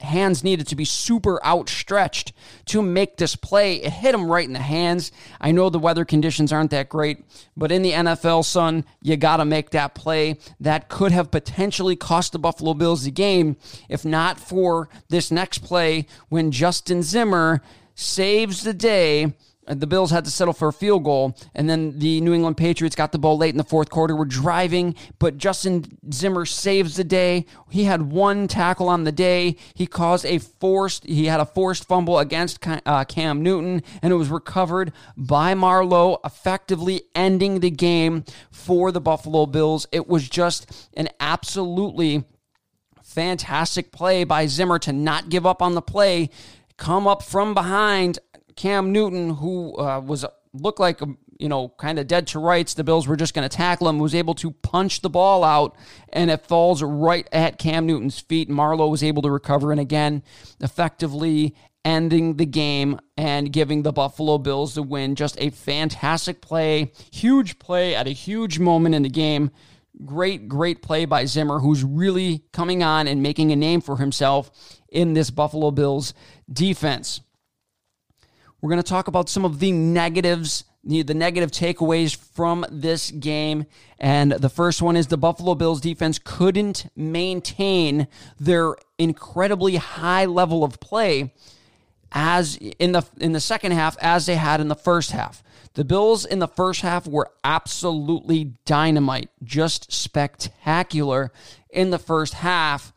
hands 0.00 0.42
needed 0.42 0.66
to 0.68 0.76
be 0.76 0.84
super 0.84 1.44
outstretched 1.44 2.32
to 2.66 2.82
make 2.82 3.16
this 3.16 3.36
play. 3.36 3.76
It 3.76 3.92
hit 3.92 4.14
him 4.14 4.30
right 4.30 4.46
in 4.46 4.52
the 4.52 4.58
hands. 4.58 5.12
I 5.40 5.52
know 5.52 5.70
the 5.70 5.78
weather 5.78 6.04
conditions 6.04 6.52
aren't 6.52 6.70
that 6.70 6.88
great, 6.88 7.24
but 7.56 7.72
in 7.72 7.82
the 7.82 7.92
NFL, 7.92 8.44
son, 8.44 8.84
you 9.02 9.16
got 9.16 9.38
to 9.38 9.44
make 9.44 9.70
that 9.70 9.94
play. 9.94 10.38
That 10.58 10.88
could 10.88 11.12
have 11.12 11.30
potentially 11.30 11.96
cost 11.96 12.32
the 12.32 12.38
Buffalo 12.38 12.74
Bills 12.74 13.04
the 13.04 13.10
game 13.10 13.56
if 13.88 14.04
not 14.04 14.40
for 14.40 14.88
this 15.08 15.30
next 15.30 15.58
play 15.58 16.06
when 16.28 16.50
Justin 16.50 17.02
Zimmer 17.02 17.62
saves 17.94 18.62
the 18.62 18.74
day 18.74 19.34
the 19.74 19.86
Bills 19.86 20.10
had 20.10 20.24
to 20.24 20.30
settle 20.30 20.54
for 20.54 20.68
a 20.68 20.72
field 20.72 21.04
goal, 21.04 21.36
and 21.54 21.68
then 21.68 21.98
the 21.98 22.20
New 22.20 22.34
England 22.34 22.56
Patriots 22.56 22.96
got 22.96 23.12
the 23.12 23.18
ball 23.18 23.38
late 23.38 23.50
in 23.54 23.58
the 23.58 23.64
fourth 23.64 23.90
quarter. 23.90 24.16
We're 24.16 24.24
driving, 24.24 24.94
but 25.18 25.38
Justin 25.38 25.84
Zimmer 26.12 26.44
saves 26.44 26.96
the 26.96 27.04
day. 27.04 27.46
He 27.70 27.84
had 27.84 28.10
one 28.10 28.48
tackle 28.48 28.88
on 28.88 29.04
the 29.04 29.12
day. 29.12 29.56
He 29.74 29.86
caused 29.86 30.26
a 30.26 30.38
forced, 30.38 31.04
he 31.04 31.26
had 31.26 31.40
a 31.40 31.46
forced 31.46 31.86
fumble 31.86 32.18
against 32.18 32.58
uh, 32.66 33.04
Cam 33.04 33.42
Newton, 33.42 33.82
and 34.02 34.12
it 34.12 34.16
was 34.16 34.28
recovered 34.28 34.92
by 35.16 35.54
Marlowe, 35.54 36.18
effectively 36.24 37.02
ending 37.14 37.60
the 37.60 37.70
game 37.70 38.24
for 38.50 38.90
the 38.90 39.00
Buffalo 39.00 39.46
Bills. 39.46 39.86
It 39.92 40.08
was 40.08 40.28
just 40.28 40.88
an 40.94 41.08
absolutely 41.20 42.24
fantastic 43.02 43.90
play 43.90 44.24
by 44.24 44.46
Zimmer 44.46 44.78
to 44.80 44.92
not 44.92 45.28
give 45.28 45.44
up 45.44 45.60
on 45.60 45.74
the 45.74 45.82
play, 45.82 46.30
come 46.76 47.06
up 47.06 47.22
from 47.22 47.54
behind 47.54 48.18
Cam 48.60 48.92
Newton, 48.92 49.30
who 49.36 49.74
uh, 49.78 50.00
was 50.00 50.26
looked 50.52 50.80
like 50.80 51.00
um, 51.00 51.16
you 51.38 51.48
know 51.48 51.70
kind 51.78 51.98
of 51.98 52.06
dead 52.06 52.26
to 52.26 52.38
rights, 52.38 52.74
the 52.74 52.84
Bills 52.84 53.08
were 53.08 53.16
just 53.16 53.32
going 53.32 53.48
to 53.48 53.56
tackle 53.56 53.88
him. 53.88 53.98
Was 53.98 54.14
able 54.14 54.34
to 54.34 54.50
punch 54.50 55.00
the 55.00 55.08
ball 55.08 55.44
out, 55.44 55.74
and 56.10 56.30
it 56.30 56.44
falls 56.46 56.82
right 56.82 57.26
at 57.32 57.58
Cam 57.58 57.86
Newton's 57.86 58.20
feet. 58.20 58.50
Marlowe 58.50 58.88
was 58.88 59.02
able 59.02 59.22
to 59.22 59.30
recover, 59.30 59.72
and 59.72 59.80
again, 59.80 60.22
effectively 60.60 61.54
ending 61.86 62.36
the 62.36 62.44
game 62.44 63.00
and 63.16 63.50
giving 63.50 63.82
the 63.82 63.94
Buffalo 63.94 64.36
Bills 64.36 64.74
the 64.74 64.82
win. 64.82 65.14
Just 65.14 65.40
a 65.40 65.48
fantastic 65.48 66.42
play, 66.42 66.92
huge 67.10 67.58
play 67.58 67.94
at 67.94 68.06
a 68.06 68.10
huge 68.10 68.58
moment 68.58 68.94
in 68.94 69.04
the 69.04 69.08
game. 69.08 69.52
Great, 70.04 70.48
great 70.48 70.82
play 70.82 71.06
by 71.06 71.24
Zimmer, 71.24 71.60
who's 71.60 71.82
really 71.82 72.44
coming 72.52 72.82
on 72.82 73.08
and 73.08 73.22
making 73.22 73.52
a 73.52 73.56
name 73.56 73.80
for 73.80 73.96
himself 73.96 74.50
in 74.90 75.14
this 75.14 75.30
Buffalo 75.30 75.70
Bills 75.70 76.12
defense. 76.52 77.22
We're 78.60 78.70
going 78.70 78.82
to 78.82 78.88
talk 78.88 79.08
about 79.08 79.28
some 79.28 79.44
of 79.44 79.58
the 79.58 79.72
negatives, 79.72 80.64
the, 80.84 81.02
negative 81.02 81.50
takeaways 81.50 82.14
from 82.14 82.66
this 82.70 83.10
game. 83.10 83.66
And 83.98 84.32
the 84.32 84.50
first 84.50 84.82
one 84.82 84.96
is 84.96 85.06
the 85.06 85.16
Buffalo 85.16 85.54
Bills 85.54 85.80
defense 85.80 86.20
couldn't 86.22 86.86
maintain 86.94 88.06
their 88.38 88.76
incredibly 88.98 89.76
high 89.76 90.26
level 90.26 90.62
of 90.62 90.78
play 90.80 91.32
as 92.12 92.56
in 92.56 92.92
the 92.92 93.06
in 93.18 93.32
the 93.32 93.40
second 93.40 93.70
half 93.72 93.96
as 94.00 94.26
they 94.26 94.34
had 94.34 94.60
in 94.60 94.68
the 94.68 94.74
first 94.74 95.12
half. 95.12 95.42
The 95.74 95.84
Bills 95.84 96.24
in 96.24 96.40
the 96.40 96.48
first 96.48 96.80
half 96.80 97.06
were 97.06 97.30
absolutely 97.44 98.54
dynamite, 98.64 99.30
just 99.44 99.92
spectacular 99.92 101.30
in 101.70 101.90
the 101.90 101.98
first 101.98 102.34
half. 102.34 102.92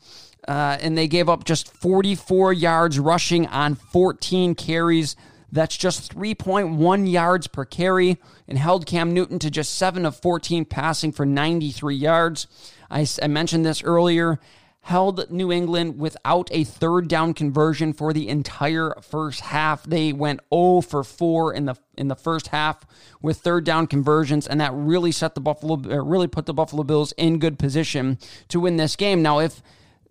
Uh, 0.48 0.78
and 0.82 0.98
they 0.98 1.08
gave 1.08 1.30
up 1.30 1.46
just 1.46 1.72
44 1.78 2.52
yards 2.52 3.00
rushing 3.00 3.48
on 3.48 3.76
14 3.76 4.56
carries. 4.56 5.16
That's 5.54 5.78
just 5.78 6.16
3.1 6.16 7.12
yards 7.12 7.46
per 7.46 7.64
carry 7.64 8.18
and 8.48 8.58
held 8.58 8.88
Cam 8.88 9.14
Newton 9.14 9.38
to 9.38 9.52
just 9.52 9.76
7 9.76 10.04
of 10.04 10.16
14 10.16 10.66
passing 10.66 11.12
for 11.12 11.28
93 11.28 11.96
yards. 11.96 12.48
I, 12.90 13.06
I 13.22 13.28
mentioned 13.28 13.64
this 13.64 13.84
earlier. 13.84 14.40
Held 14.82 15.30
New 15.32 15.52
England 15.52 16.00
without 16.00 16.50
a 16.52 16.64
third 16.64 17.08
down 17.08 17.36
conversion 17.36 17.94
for 17.94 18.14
the 18.14 18.28
entire 18.28 18.96
first 19.02 19.42
half. 19.42 19.84
They 19.84 20.12
went 20.12 20.42
0 20.52 20.82
for 20.82 21.04
4 21.04 21.54
in 21.54 21.66
the 21.66 21.76
in 21.96 22.08
the 22.08 22.16
first 22.16 22.48
half 22.48 22.84
with 23.22 23.38
third 23.38 23.64
down 23.64 23.86
conversions, 23.86 24.48
and 24.48 24.60
that 24.60 24.74
really 24.74 25.12
set 25.12 25.36
the 25.36 25.42
Buffalo, 25.42 25.76
uh, 25.76 26.04
really 26.04 26.28
put 26.28 26.48
the 26.48 26.54
Buffalo 26.54 26.84
Bills 26.84 27.14
in 27.14 27.38
good 27.38 27.60
position 27.60 28.18
to 28.50 28.60
win 28.60 28.78
this 28.78 28.96
game. 28.96 29.22
Now, 29.22 29.40
if 29.40 29.62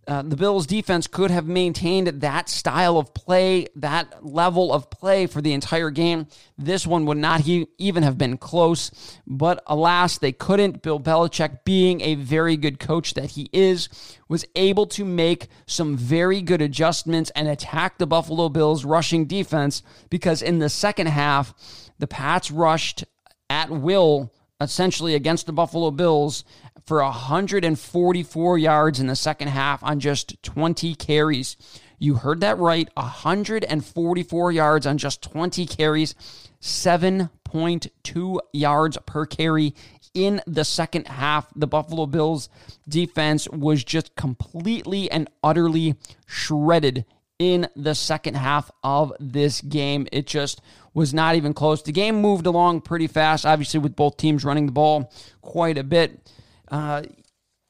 uh, 0.09 0.23
the 0.23 0.37
Bills' 0.37 0.67
defense 0.67 1.07
could 1.07 1.31
have 1.31 1.47
maintained 1.47 2.09
that 2.09 2.49
style 2.49 2.99
of 2.99 3.15
play, 3.15 3.69
that 3.77 4.25
level 4.25 4.73
of 4.73 4.91
play 4.91 5.27
for 5.27 5.41
the 5.41 5.53
entire 5.53 5.91
game. 5.91 6.27
This 6.59 6.85
one 6.87 7.07
would 7.07 7.19
not 7.19 7.43
he- 7.43 7.69
even 7.79 8.03
have 8.03 8.19
been 8.19 8.37
close. 8.37 8.91
But 9.29 9.63
alas, 9.67 10.19
they 10.19 10.33
couldn't. 10.33 10.83
Bill 10.83 10.99
Belichick, 10.99 11.65
being 11.65 12.01
a 12.01 12.17
very 12.17 12.57
good 12.57 12.81
coach 12.81 13.15
that 13.15 13.31
he 13.31 13.49
is, 13.53 13.89
was 14.29 14.45
able 14.57 14.87
to 14.87 15.05
make 15.05 15.47
some 15.67 15.97
very 15.97 16.43
good 16.43 16.63
adjustments 16.63 17.31
and 17.37 17.47
attack 17.47 17.99
the 17.99 18.07
Buffalo 18.07 18.49
Bills' 18.49 18.85
rushing 18.85 19.27
defense 19.27 19.85
because 20.11 20.43
in 20.43 20.59
the 20.59 20.69
second 20.69 21.07
half, 21.07 21.55
the 22.01 22.09
Pats 22.09 22.51
rushed 22.51 23.05
at 23.49 23.71
will 23.71 24.33
essentially 24.61 25.15
against 25.15 25.47
the 25.47 25.53
Buffalo 25.53 25.91
Bills 25.91 26.45
for 26.85 27.03
144 27.03 28.59
yards 28.59 29.01
in 29.01 29.07
the 29.07 29.17
second 29.17 29.49
half 29.49 29.83
on 29.83 30.01
just 30.01 30.43
20 30.43 30.95
carries. 30.95 31.57
You 31.99 32.15
heard 32.17 32.41
that 32.41 32.59
right 32.59 32.89
144 32.95 34.53
yards 34.53 34.87
on 34.87 34.99
just 34.99 35.23
20 35.23 35.67
carries, 35.67 36.15
7.2 36.61 38.39
yards 38.53 38.99
per 39.07 39.27
carry 39.27 39.75
in 40.15 40.41
the 40.47 40.65
second 40.65 41.07
half. 41.07 41.47
The 41.55 41.67
Buffalo 41.67 42.07
Bills 42.07 42.49
defense 42.89 43.49
was 43.49 43.85
just 43.85 44.15
completely 44.17 45.11
and 45.11 45.29
utterly 45.43 45.95
shredded 46.27 47.05
in 47.39 47.69
the 47.75 47.95
second 47.95 48.35
half 48.35 48.71
of 48.85 49.13
this 49.19 49.61
game. 49.61 50.07
It 50.13 50.27
just 50.27 50.61
was 50.95 51.15
not 51.15 51.35
even 51.35 51.55
close. 51.55 51.83
The 51.83 51.93
game 51.93 52.21
moved 52.21 52.47
along 52.47 52.83
pretty 52.83 53.07
fast, 53.07 53.47
obviously, 53.47 53.81
with 53.81 53.97
both 53.97 54.17
teams 54.17 54.45
running 54.45 54.67
the 54.67 54.73
ball 54.73 55.13
quite 55.41 55.79
a 55.79 55.85
bit. 55.85 56.31
Uh, 56.73 57.03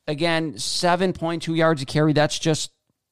again, 0.07 0.55
7.2 0.55 1.55
yards 1.55 1.83
a 1.83 1.85
carry. 1.85 2.15
That's 2.15 2.39
just 2.39 2.71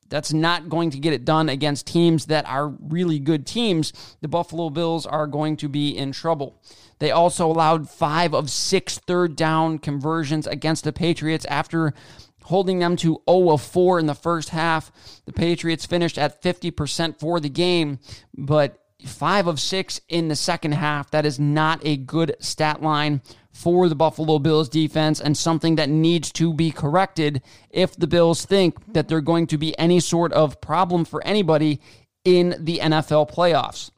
that's 0.09 0.33
not 0.33 0.69
going 0.69 0.91
to 0.91 0.99
get 0.99 1.13
it 1.13 1.25
done 1.25 1.49
against 1.49 1.87
teams 1.87 2.27
that 2.27 2.45
are 2.47 2.69
really 2.69 3.21
good 3.21 3.47
teams. 3.47 3.93
The 4.21 4.29
Buffalo 4.29 4.69
Bills 4.69 5.07
are 5.07 5.29
going 5.29 5.57
to 5.59 5.69
be 5.69 5.97
in 5.97 6.11
trouble. 6.13 6.61
They 6.99 7.13
also 7.13 7.47
allowed 7.47 7.89
five 7.89 8.35
of 8.35 8.51
six 8.51 8.99
third 8.99 9.37
down 9.37 9.79
conversions 9.79 10.47
against 10.47 10.83
the 10.85 10.93
Patriots 10.93 11.45
after 11.47 11.95
holding 12.43 12.81
them 12.81 12.97
to 12.97 13.23
0 13.31 13.51
of 13.51 13.63
4 13.63 14.01
in 14.01 14.07
the 14.07 14.15
first 14.15 14.49
half. 14.49 14.91
The 15.25 15.33
Patriots 15.33 15.87
finished 15.87 16.19
at 16.19 16.43
50% 16.43 17.21
for 17.21 17.39
the 17.39 17.49
game, 17.49 18.01
but 18.37 18.80
five 19.05 19.47
of 19.47 19.61
six 19.61 20.01
in 20.09 20.29
the 20.29 20.37
second 20.37 20.73
half. 20.73 21.11
That 21.11 21.27
is 21.27 21.39
not 21.39 21.81
a 21.85 21.97
good 21.97 22.37
stat 22.41 22.83
line 22.83 23.23
for 23.53 23.89
the 23.89 23.95
Buffalo 23.95 24.39
Bills 24.39 24.69
defense 24.69 25.21
and 25.21 25.37
something 25.37 25.77
that 25.77 25.89
needs 25.89 26.33
to 26.33 26.55
be 26.55 26.71
corrected 26.71 27.43
if 27.71 27.97
the 27.97 28.07
Bills 28.07 28.45
think 28.45 28.93
that 28.93 29.09
they're 29.09 29.21
going 29.21 29.47
to 29.49 29.59
be 29.59 29.79
any 29.79 30.01
sort 30.01 30.33
of 30.33 30.61
problem 30.61 31.05
for 31.05 31.25
anybody 31.27 31.81
in 32.25 32.57
the 32.59 32.79
NFL 32.79 33.31
playoffs. 33.31 33.91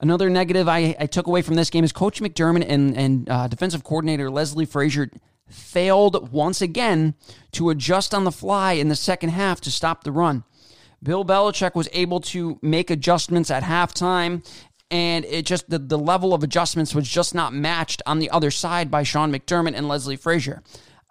Another 0.00 0.28
negative 0.28 0.68
I, 0.68 0.96
I 0.98 1.06
took 1.06 1.28
away 1.28 1.42
from 1.42 1.54
this 1.54 1.70
game 1.70 1.84
is 1.84 1.92
Coach 1.92 2.20
McDermott 2.20 2.66
and, 2.68 2.96
and 2.96 3.30
uh, 3.30 3.46
defensive 3.46 3.84
coordinator 3.84 4.30
Leslie 4.30 4.66
Frazier 4.66 5.10
failed 5.48 6.32
once 6.32 6.60
again 6.60 7.14
to 7.52 7.70
adjust 7.70 8.12
on 8.14 8.24
the 8.24 8.32
fly 8.32 8.72
in 8.72 8.88
the 8.88 8.96
second 8.96 9.30
half 9.30 9.60
to 9.60 9.70
stop 9.70 10.02
the 10.02 10.10
run. 10.10 10.42
Bill 11.02 11.24
Belichick 11.24 11.74
was 11.74 11.88
able 11.92 12.20
to 12.20 12.58
make 12.62 12.90
adjustments 12.90 13.50
at 13.50 13.62
halftime, 13.62 14.46
and 14.90 15.24
it 15.24 15.46
just 15.46 15.68
the, 15.68 15.78
the 15.78 15.98
level 15.98 16.34
of 16.34 16.42
adjustments 16.42 16.94
was 16.94 17.08
just 17.08 17.34
not 17.34 17.52
matched 17.52 18.02
on 18.06 18.18
the 18.18 18.30
other 18.30 18.50
side 18.50 18.90
by 18.90 19.02
Sean 19.02 19.32
McDermott 19.32 19.74
and 19.74 19.88
Leslie 19.88 20.16
Frazier. 20.16 20.62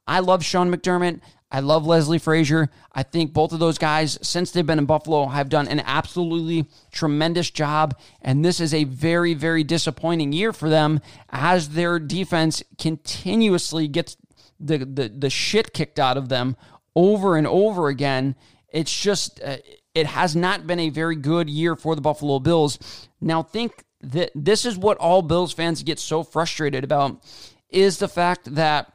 I 0.08 0.20
love 0.20 0.44
Sean 0.44 0.74
McDermott. 0.74 1.20
I 1.52 1.60
love 1.60 1.86
Leslie 1.86 2.18
Frazier. 2.18 2.70
I 2.94 3.04
think 3.04 3.34
both 3.34 3.52
of 3.52 3.60
those 3.60 3.78
guys, 3.78 4.18
since 4.22 4.52
they've 4.52 4.66
been 4.66 4.80
in 4.80 4.86
Buffalo, 4.86 5.28
have 5.28 5.50
done 5.50 5.68
an 5.68 5.82
absolutely 5.82 6.70
tremendous 6.92 7.52
job. 7.52 7.98
And 8.22 8.44
this 8.46 8.62
is 8.62 8.74
a 8.74 8.86
very, 8.86 9.34
very 9.34 9.66
disappointing 9.66 10.32
year 10.32 10.54
for 10.54 10.70
them 10.70 11.02
as 11.30 11.70
their 11.70 12.00
defense 12.00 12.64
continuously 12.78 13.90
gets 13.90 14.16
the, 14.62 14.78
the, 14.78 15.10
the 15.10 15.30
shit 15.30 15.74
kicked 15.74 16.00
out 16.00 16.16
of 16.16 16.30
them 16.30 16.56
over 16.96 17.36
and 17.36 17.48
over 17.48 17.90
again. 17.90 18.36
It's 18.72 18.96
just, 18.96 19.42
uh, 19.44 19.58
it 19.94 20.08
has 20.08 20.36
not 20.36 20.66
been 20.66 20.80
a 20.80 20.90
very 20.90 21.16
good 21.16 21.50
year 21.50 21.76
for 21.76 21.96
the 21.96 22.02
Buffalo 22.02 22.40
Bills. 22.40 22.80
Now, 23.20 23.44
think 23.44 23.84
that 24.02 24.32
this 24.34 24.66
is 24.66 24.78
what 24.78 24.98
all 24.98 25.22
Bills 25.22 25.54
fans 25.54 25.84
get 25.84 26.00
so 26.00 26.24
frustrated 26.24 26.84
about 26.84 27.22
is 27.70 28.00
the 28.00 28.08
fact 28.08 28.56
that 28.56 28.94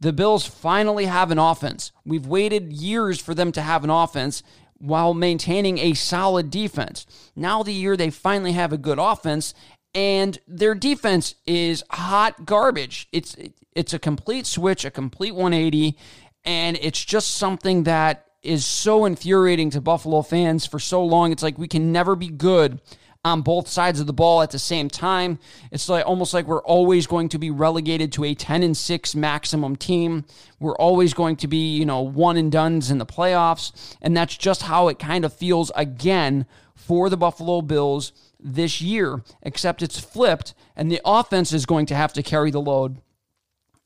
the 0.00 0.12
Bills 0.12 0.46
finally 0.46 1.06
have 1.06 1.30
an 1.30 1.38
offense. 1.38 1.92
We've 2.04 2.26
waited 2.26 2.72
years 2.72 3.20
for 3.20 3.34
them 3.34 3.52
to 3.52 3.62
have 3.62 3.84
an 3.84 3.90
offense 3.90 4.42
while 4.78 5.14
maintaining 5.14 5.78
a 5.78 5.94
solid 5.94 6.50
defense. 6.50 7.06
Now, 7.34 7.62
the 7.62 7.72
year 7.72 7.96
they 7.96 8.10
finally 8.10 8.52
have 8.52 8.72
a 8.72 8.78
good 8.78 8.98
offense, 8.98 9.54
and 9.94 10.38
their 10.46 10.74
defense 10.74 11.34
is 11.46 11.82
hot 11.90 12.44
garbage. 12.44 13.08
It's 13.12 13.36
it's 13.74 13.94
a 13.94 13.98
complete 13.98 14.46
switch, 14.46 14.84
a 14.84 14.90
complete 14.90 15.34
180, 15.34 15.96
and 16.44 16.78
it's 16.80 17.02
just 17.02 17.34
something 17.34 17.84
that 17.84 18.25
is 18.42 18.64
so 18.64 19.04
infuriating 19.04 19.70
to 19.70 19.80
Buffalo 19.80 20.22
fans 20.22 20.66
for 20.66 20.78
so 20.78 21.04
long. 21.04 21.32
It's 21.32 21.42
like 21.42 21.58
we 21.58 21.68
can 21.68 21.92
never 21.92 22.14
be 22.14 22.28
good 22.28 22.80
on 23.24 23.42
both 23.42 23.66
sides 23.66 23.98
of 23.98 24.06
the 24.06 24.12
ball 24.12 24.40
at 24.42 24.52
the 24.52 24.58
same 24.58 24.88
time. 24.88 25.38
It's 25.72 25.88
like 25.88 26.06
almost 26.06 26.32
like 26.32 26.46
we're 26.46 26.62
always 26.62 27.08
going 27.08 27.28
to 27.30 27.38
be 27.38 27.50
relegated 27.50 28.12
to 28.12 28.24
a 28.24 28.34
10 28.34 28.62
and 28.62 28.76
6 28.76 29.14
maximum 29.16 29.74
team. 29.74 30.24
We're 30.60 30.76
always 30.76 31.12
going 31.12 31.36
to 31.36 31.48
be, 31.48 31.76
you 31.76 31.84
know, 31.84 32.02
one 32.02 32.36
and 32.36 32.52
dones 32.52 32.90
in 32.90 32.98
the 32.98 33.06
playoffs, 33.06 33.96
and 34.00 34.16
that's 34.16 34.36
just 34.36 34.62
how 34.62 34.86
it 34.88 35.00
kind 35.00 35.24
of 35.24 35.32
feels 35.32 35.72
again 35.74 36.46
for 36.76 37.10
the 37.10 37.16
Buffalo 37.16 37.62
Bills 37.62 38.12
this 38.38 38.80
year, 38.80 39.22
except 39.42 39.82
it's 39.82 39.98
flipped 39.98 40.54
and 40.76 40.92
the 40.92 41.00
offense 41.04 41.52
is 41.52 41.66
going 41.66 41.86
to 41.86 41.96
have 41.96 42.12
to 42.12 42.22
carry 42.22 42.52
the 42.52 42.60
load 42.60 42.98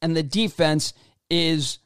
and 0.02 0.16
the 0.16 0.22
defense 0.22 0.92
is 1.28 1.78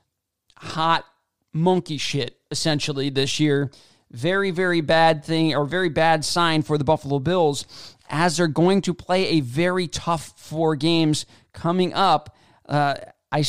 hot 0.57 1.05
monkey 1.55 1.97
shit 1.97 2.39
essentially 2.51 3.09
this 3.09 3.41
year. 3.41 3.71
Very, 4.11 4.51
very 4.51 4.81
bad 4.81 5.25
thing 5.25 5.55
or 5.55 5.65
very 5.65 5.89
bad 5.89 6.25
sign 6.25 6.63
for 6.63 6.77
the 6.77 6.85
Buffalo 6.85 7.19
Bills 7.19 7.67
as 8.11 8.37
they're 8.37 8.47
going 8.47 8.83
to 8.83 8.93
play 8.93 9.27
a 9.27 9.41
very 9.41 9.89
tough 9.89 10.35
four 10.37 10.77
games 10.77 11.25
coming 11.53 11.95
up. 11.95 12.37
Uh, 12.69 12.95
I, 13.35 13.43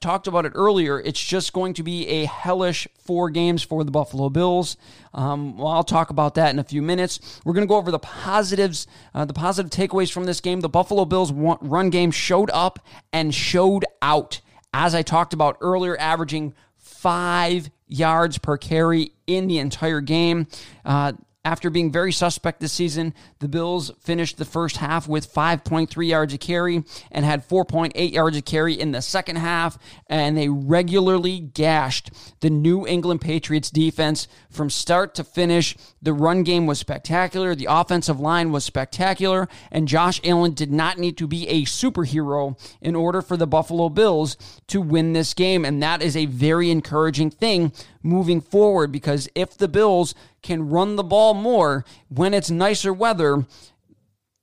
talked 0.00 0.26
about 0.26 0.44
it 0.44 0.52
earlier. 0.54 1.00
It's 1.00 1.22
just 1.22 1.54
going 1.54 1.72
to 1.74 1.82
be 1.82 2.06
a 2.06 2.24
hellish 2.26 2.86
four 2.98 3.30
games 3.30 3.62
for 3.62 3.84
the 3.84 3.90
Buffalo 3.90 4.28
Bills. 4.28 4.76
Um, 5.14 5.56
well, 5.56 5.68
I'll 5.68 5.82
talk 5.82 6.10
about 6.10 6.34
that 6.34 6.50
in 6.50 6.58
a 6.58 6.64
few 6.64 6.82
minutes. 6.82 7.40
We're 7.42 7.54
going 7.54 7.66
to 7.66 7.68
go 7.68 7.76
over 7.76 7.90
the 7.90 7.98
positives, 7.98 8.86
uh, 9.14 9.24
the 9.24 9.32
positive 9.32 9.70
takeaways 9.70 10.12
from 10.12 10.24
this 10.24 10.42
game. 10.42 10.60
The 10.60 10.68
Buffalo 10.68 11.06
Bills 11.06 11.32
run 11.32 11.88
game 11.88 12.10
showed 12.10 12.50
up 12.50 12.80
and 13.14 13.34
showed 13.34 13.86
out. 14.02 14.42
As 14.74 14.94
I 14.94 15.00
talked 15.00 15.32
about 15.32 15.56
earlier, 15.62 15.96
averaging 15.98 16.54
five 17.00 17.70
yards 17.86 18.36
per 18.36 18.58
carry 18.58 19.12
in 19.26 19.46
the 19.46 19.58
entire 19.58 20.02
game. 20.02 20.46
Uh, 20.84 21.12
after 21.42 21.70
being 21.70 21.90
very 21.90 22.12
suspect 22.12 22.60
this 22.60 22.72
season, 22.72 23.14
the 23.38 23.48
Bills 23.48 23.90
finished 23.98 24.36
the 24.36 24.44
first 24.44 24.76
half 24.76 25.08
with 25.08 25.32
5.3 25.32 26.06
yards 26.06 26.34
a 26.34 26.38
carry 26.38 26.84
and 27.10 27.24
had 27.24 27.48
4.8 27.48 28.12
yards 28.12 28.36
a 28.36 28.42
carry 28.42 28.78
in 28.78 28.92
the 28.92 29.00
second 29.00 29.36
half, 29.36 29.78
and 30.06 30.36
they 30.36 30.50
regularly 30.50 31.40
gashed 31.40 32.10
the 32.40 32.50
New 32.50 32.86
England 32.86 33.22
Patriots 33.22 33.70
defense 33.70 34.28
from 34.50 34.68
start 34.68 35.14
to 35.14 35.24
finish. 35.24 35.76
The 36.02 36.12
run 36.12 36.42
game 36.42 36.66
was 36.66 36.78
spectacular, 36.78 37.54
the 37.54 37.68
offensive 37.70 38.20
line 38.20 38.52
was 38.52 38.64
spectacular, 38.64 39.48
and 39.72 39.88
Josh 39.88 40.20
Allen 40.22 40.52
did 40.52 40.70
not 40.70 40.98
need 40.98 41.16
to 41.16 41.26
be 41.26 41.48
a 41.48 41.62
superhero 41.62 42.58
in 42.82 42.94
order 42.94 43.22
for 43.22 43.38
the 43.38 43.46
Buffalo 43.46 43.88
Bills 43.88 44.36
to 44.66 44.82
win 44.82 45.14
this 45.14 45.32
game, 45.32 45.64
and 45.64 45.82
that 45.82 46.02
is 46.02 46.18
a 46.18 46.26
very 46.26 46.70
encouraging 46.70 47.30
thing 47.30 47.72
moving 48.02 48.40
forward 48.40 48.90
because 48.92 49.28
if 49.34 49.56
the 49.56 49.68
Bills 49.68 50.14
can 50.42 50.68
run 50.68 50.96
the 50.96 51.02
ball 51.04 51.34
more 51.34 51.84
when 52.08 52.34
it's 52.34 52.50
nicer 52.50 52.92
weather, 52.92 53.46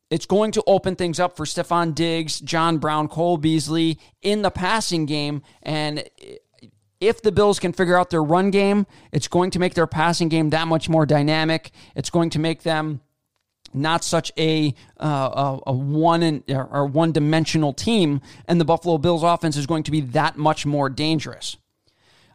it's 0.09 0.25
going 0.25 0.51
to 0.53 0.63
open 0.67 0.95
things 0.95 1.19
up 1.19 1.35
for 1.35 1.45
Stefon 1.45 1.93
Diggs, 1.93 2.39
John 2.39 2.77
Brown, 2.77 3.07
Cole 3.07 3.37
Beasley 3.37 3.99
in 4.21 4.41
the 4.41 4.51
passing 4.51 5.05
game. 5.05 5.41
And 5.63 6.03
if 7.01 7.21
the 7.21 7.31
Bills 7.31 7.59
can 7.59 7.73
figure 7.73 7.97
out 7.97 8.09
their 8.09 8.23
run 8.23 8.49
game, 8.49 8.87
it's 9.11 9.27
going 9.27 9.51
to 9.51 9.59
make 9.59 9.73
their 9.73 9.87
passing 9.87 10.29
game 10.29 10.49
that 10.51 10.67
much 10.67 10.87
more 10.87 11.05
dynamic. 11.05 11.71
It's 11.95 12.09
going 12.09 12.29
to 12.31 12.39
make 12.39 12.63
them 12.63 13.01
not 13.73 14.03
such 14.03 14.31
a 14.37 14.73
uh, 14.99 15.59
a, 15.65 15.69
a, 15.69 15.73
one 15.73 16.23
in, 16.23 16.43
or 16.47 16.85
one 16.85 17.11
dimensional 17.11 17.73
team, 17.73 18.21
and 18.47 18.61
the 18.61 18.65
Buffalo 18.65 18.97
Bills 18.97 19.23
offense 19.23 19.57
is 19.57 19.65
going 19.65 19.83
to 19.83 19.91
be 19.91 20.01
that 20.01 20.37
much 20.37 20.65
more 20.65 20.89
dangerous. 20.89 21.57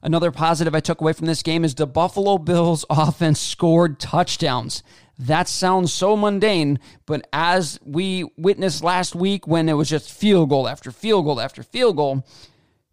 Another 0.05 0.33
positive 0.33 0.75
I 0.75 0.81
took 0.81 1.01
away 1.01 1.13
from 1.13 1.27
this 1.27 1.45
game 1.45 1.65
is 1.65 1.77
the 1.77 1.87
Buffalo 1.87 2.37
Bills 2.37 2.85
offense 2.91 3.41
scored 3.41 4.01
touchdowns. 4.01 4.83
That 5.19 5.47
sounds 5.47 5.93
so 5.93 6.17
mundane, 6.17 6.81
but 7.07 7.29
as 7.33 7.79
we 7.85 8.25
witnessed 8.37 8.83
last 8.83 9.15
week 9.15 9.47
when 9.47 9.69
it 9.69 9.75
was 9.75 9.89
just 9.89 10.11
field 10.11 10.49
goal 10.49 10.67
after 10.67 10.91
field 10.91 11.27
goal 11.27 11.41
after 11.41 11.63
field 11.63 11.97
goal, 11.97 12.27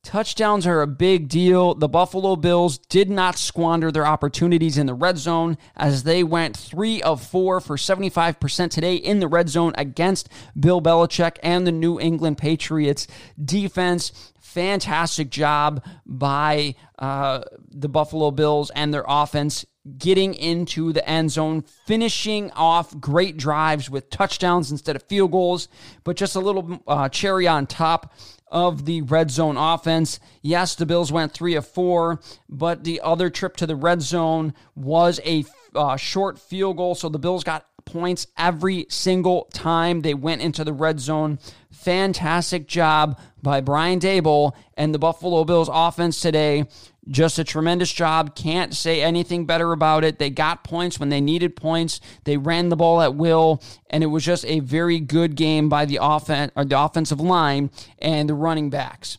touchdowns 0.03 0.65
are 0.65 0.81
a 0.81 0.87
big 0.87 1.27
deal. 1.27 1.73
The 1.75 1.87
Buffalo 1.87 2.35
Bills 2.35 2.77
did 2.77 3.09
not 3.09 3.37
squander 3.37 3.91
their 3.91 4.05
opportunities 4.05 4.77
in 4.77 4.85
the 4.85 4.93
red 4.93 5.17
zone 5.17 5.57
as 5.75 6.03
they 6.03 6.23
went 6.23 6.55
3 6.55 7.01
of 7.01 7.21
4 7.21 7.59
for 7.59 7.75
75% 7.75 8.71
today 8.71 8.95
in 8.95 9.19
the 9.19 9.27
red 9.27 9.49
zone 9.49 9.73
against 9.77 10.29
Bill 10.59 10.81
Belichick 10.81 11.37
and 11.43 11.65
the 11.65 11.71
New 11.71 11.99
England 11.99 12.37
Patriots 12.37 13.07
defense 13.43 14.31
fantastic 14.49 15.29
job 15.29 15.83
by 16.05 16.73
uh, 16.97 17.43
the 17.69 17.87
Buffalo 17.87 18.31
Bills 18.31 18.71
and 18.71 18.91
their 18.91 19.05
offense 19.07 19.63
getting 19.97 20.33
into 20.33 20.91
the 20.91 21.07
end 21.07 21.31
zone, 21.31 21.63
finishing 21.85 22.51
off 22.51 22.99
great 22.99 23.37
drives 23.37 23.89
with 23.89 24.09
touchdowns 24.09 24.71
instead 24.71 24.95
of 24.95 25.03
field 25.03 25.31
goals, 25.31 25.67
but 26.03 26.15
just 26.15 26.35
a 26.35 26.39
little 26.39 26.79
uh, 26.87 27.07
cherry 27.09 27.47
on 27.47 27.65
top 27.67 28.13
of 28.51 28.85
the 28.85 29.01
red 29.01 29.31
zone 29.31 29.57
offense. 29.57 30.19
Yes, 30.41 30.75
the 30.75 30.85
Bills 30.85 31.11
went 31.11 31.31
three 31.31 31.55
of 31.55 31.67
four, 31.67 32.19
but 32.47 32.83
the 32.83 33.01
other 33.01 33.29
trip 33.29 33.57
to 33.57 33.67
the 33.67 33.75
red 33.75 34.01
zone 34.01 34.53
was 34.75 35.19
a 35.25 35.45
uh, 35.75 35.97
short 35.97 36.39
field 36.39 36.77
goal, 36.77 36.95
so 36.95 37.09
the 37.09 37.19
Bills 37.19 37.43
got 37.43 37.65
points 37.85 38.27
every 38.37 38.85
single 38.89 39.47
time 39.53 40.01
they 40.01 40.13
went 40.13 40.41
into 40.41 40.63
the 40.63 40.73
red 40.73 40.99
zone. 40.99 41.39
Fantastic 41.71 42.67
job 42.67 43.19
by 43.41 43.61
Brian 43.61 43.99
Daboll 43.99 44.53
and 44.75 44.93
the 44.93 44.99
Buffalo 44.99 45.43
Bills 45.43 45.69
offense 45.71 46.19
today. 46.21 46.65
Just 47.09 47.39
a 47.39 47.43
tremendous 47.43 47.91
job. 47.91 48.35
Can't 48.35 48.75
say 48.75 49.01
anything 49.01 49.45
better 49.45 49.71
about 49.71 50.03
it. 50.03 50.19
They 50.19 50.29
got 50.29 50.63
points 50.63 50.99
when 50.99 51.09
they 51.09 51.21
needed 51.21 51.55
points. 51.55 51.99
They 52.23 52.37
ran 52.37 52.69
the 52.69 52.75
ball 52.75 53.01
at 53.01 53.15
will, 53.15 53.61
and 53.89 54.03
it 54.03 54.07
was 54.07 54.23
just 54.23 54.45
a 54.45 54.59
very 54.59 54.99
good 54.99 55.35
game 55.35 55.69
by 55.69 55.85
the 55.85 55.99
offense 56.01 56.51
or 56.55 56.61
uh, 56.61 56.65
the 56.65 56.79
offensive 56.79 57.19
line 57.19 57.71
and 57.99 58.29
the 58.29 58.33
running 58.33 58.69
backs. 58.69 59.17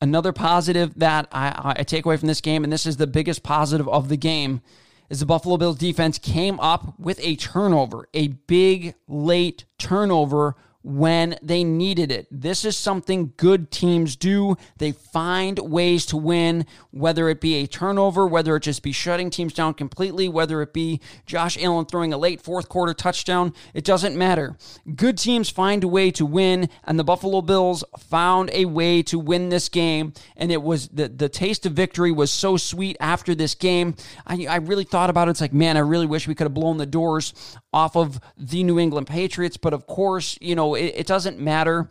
Another 0.00 0.32
positive 0.32 0.92
that 0.96 1.26
I, 1.32 1.74
I 1.78 1.82
take 1.82 2.04
away 2.04 2.16
from 2.16 2.28
this 2.28 2.40
game, 2.40 2.64
and 2.64 2.72
this 2.72 2.86
is 2.86 2.98
the 2.98 3.06
biggest 3.06 3.42
positive 3.42 3.88
of 3.88 4.08
the 4.08 4.16
game, 4.16 4.60
is 5.08 5.20
the 5.20 5.26
Buffalo 5.26 5.56
Bills 5.56 5.78
defense 5.78 6.18
came 6.18 6.60
up 6.60 6.98
with 6.98 7.18
a 7.20 7.36
turnover, 7.36 8.08
a 8.12 8.28
big 8.28 8.94
late 9.08 9.64
turnover 9.78 10.54
when 10.86 11.36
they 11.42 11.64
needed 11.64 12.12
it. 12.12 12.28
This 12.30 12.64
is 12.64 12.76
something 12.76 13.32
good 13.36 13.72
teams 13.72 14.14
do. 14.14 14.56
They 14.78 14.92
find 14.92 15.58
ways 15.58 16.06
to 16.06 16.16
win, 16.16 16.64
whether 16.92 17.28
it 17.28 17.40
be 17.40 17.56
a 17.56 17.66
turnover, 17.66 18.24
whether 18.24 18.54
it 18.54 18.62
just 18.62 18.84
be 18.84 18.92
shutting 18.92 19.28
teams 19.28 19.52
down 19.52 19.74
completely, 19.74 20.28
whether 20.28 20.62
it 20.62 20.72
be 20.72 21.00
Josh 21.26 21.58
Allen 21.60 21.86
throwing 21.86 22.12
a 22.12 22.16
late 22.16 22.40
fourth 22.40 22.68
quarter 22.68 22.94
touchdown. 22.94 23.52
It 23.74 23.84
doesn't 23.84 24.16
matter. 24.16 24.56
Good 24.94 25.18
teams 25.18 25.50
find 25.50 25.82
a 25.82 25.88
way 25.88 26.12
to 26.12 26.24
win, 26.24 26.68
and 26.84 27.00
the 27.00 27.04
Buffalo 27.04 27.40
Bills 27.42 27.82
found 27.98 28.50
a 28.52 28.66
way 28.66 29.02
to 29.02 29.18
win 29.18 29.48
this 29.48 29.68
game. 29.68 30.12
And 30.36 30.52
it 30.52 30.62
was 30.62 30.86
the, 30.88 31.08
the 31.08 31.28
taste 31.28 31.66
of 31.66 31.72
victory 31.72 32.12
was 32.12 32.30
so 32.30 32.56
sweet 32.56 32.96
after 33.00 33.34
this 33.34 33.56
game. 33.56 33.96
I, 34.24 34.46
I 34.48 34.56
really 34.58 34.84
thought 34.84 35.10
about 35.10 35.26
it. 35.26 35.32
It's 35.32 35.40
like, 35.40 35.52
man, 35.52 35.76
I 35.76 35.80
really 35.80 36.06
wish 36.06 36.28
we 36.28 36.36
could 36.36 36.44
have 36.44 36.54
blown 36.54 36.76
the 36.76 36.86
doors 36.86 37.34
off 37.72 37.96
of 37.96 38.20
the 38.38 38.62
New 38.62 38.78
England 38.78 39.08
Patriots. 39.08 39.56
But 39.56 39.74
of 39.74 39.88
course, 39.88 40.38
you 40.40 40.54
know, 40.54 40.75
it, 40.76 40.94
it 40.96 41.06
doesn't 41.06 41.38
matter. 41.38 41.88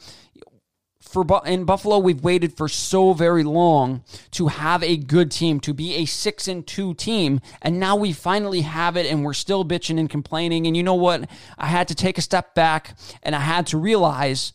For 1.01 1.25
in 1.45 1.65
Buffalo, 1.65 1.99
we've 1.99 2.23
waited 2.23 2.57
for 2.57 2.67
so 2.67 3.13
very 3.13 3.43
long 3.43 4.03
to 4.31 4.47
have 4.47 4.83
a 4.83 4.97
good 4.97 5.31
team, 5.31 5.59
to 5.61 5.73
be 5.73 5.95
a 5.95 6.05
six 6.05 6.47
and 6.47 6.65
two 6.65 6.93
team, 6.93 7.41
and 7.61 7.79
now 7.79 7.95
we 7.95 8.11
finally 8.11 8.61
have 8.61 8.97
it, 8.97 9.05
and 9.05 9.23
we're 9.23 9.33
still 9.33 9.63
bitching 9.63 9.99
and 9.99 10.09
complaining. 10.09 10.65
And 10.67 10.75
you 10.75 10.83
know 10.83 10.95
what? 10.95 11.29
I 11.57 11.67
had 11.67 11.87
to 11.89 11.95
take 11.95 12.17
a 12.17 12.21
step 12.21 12.55
back, 12.55 12.97
and 13.23 13.35
I 13.35 13.39
had 13.39 13.67
to 13.67 13.77
realize 13.77 14.53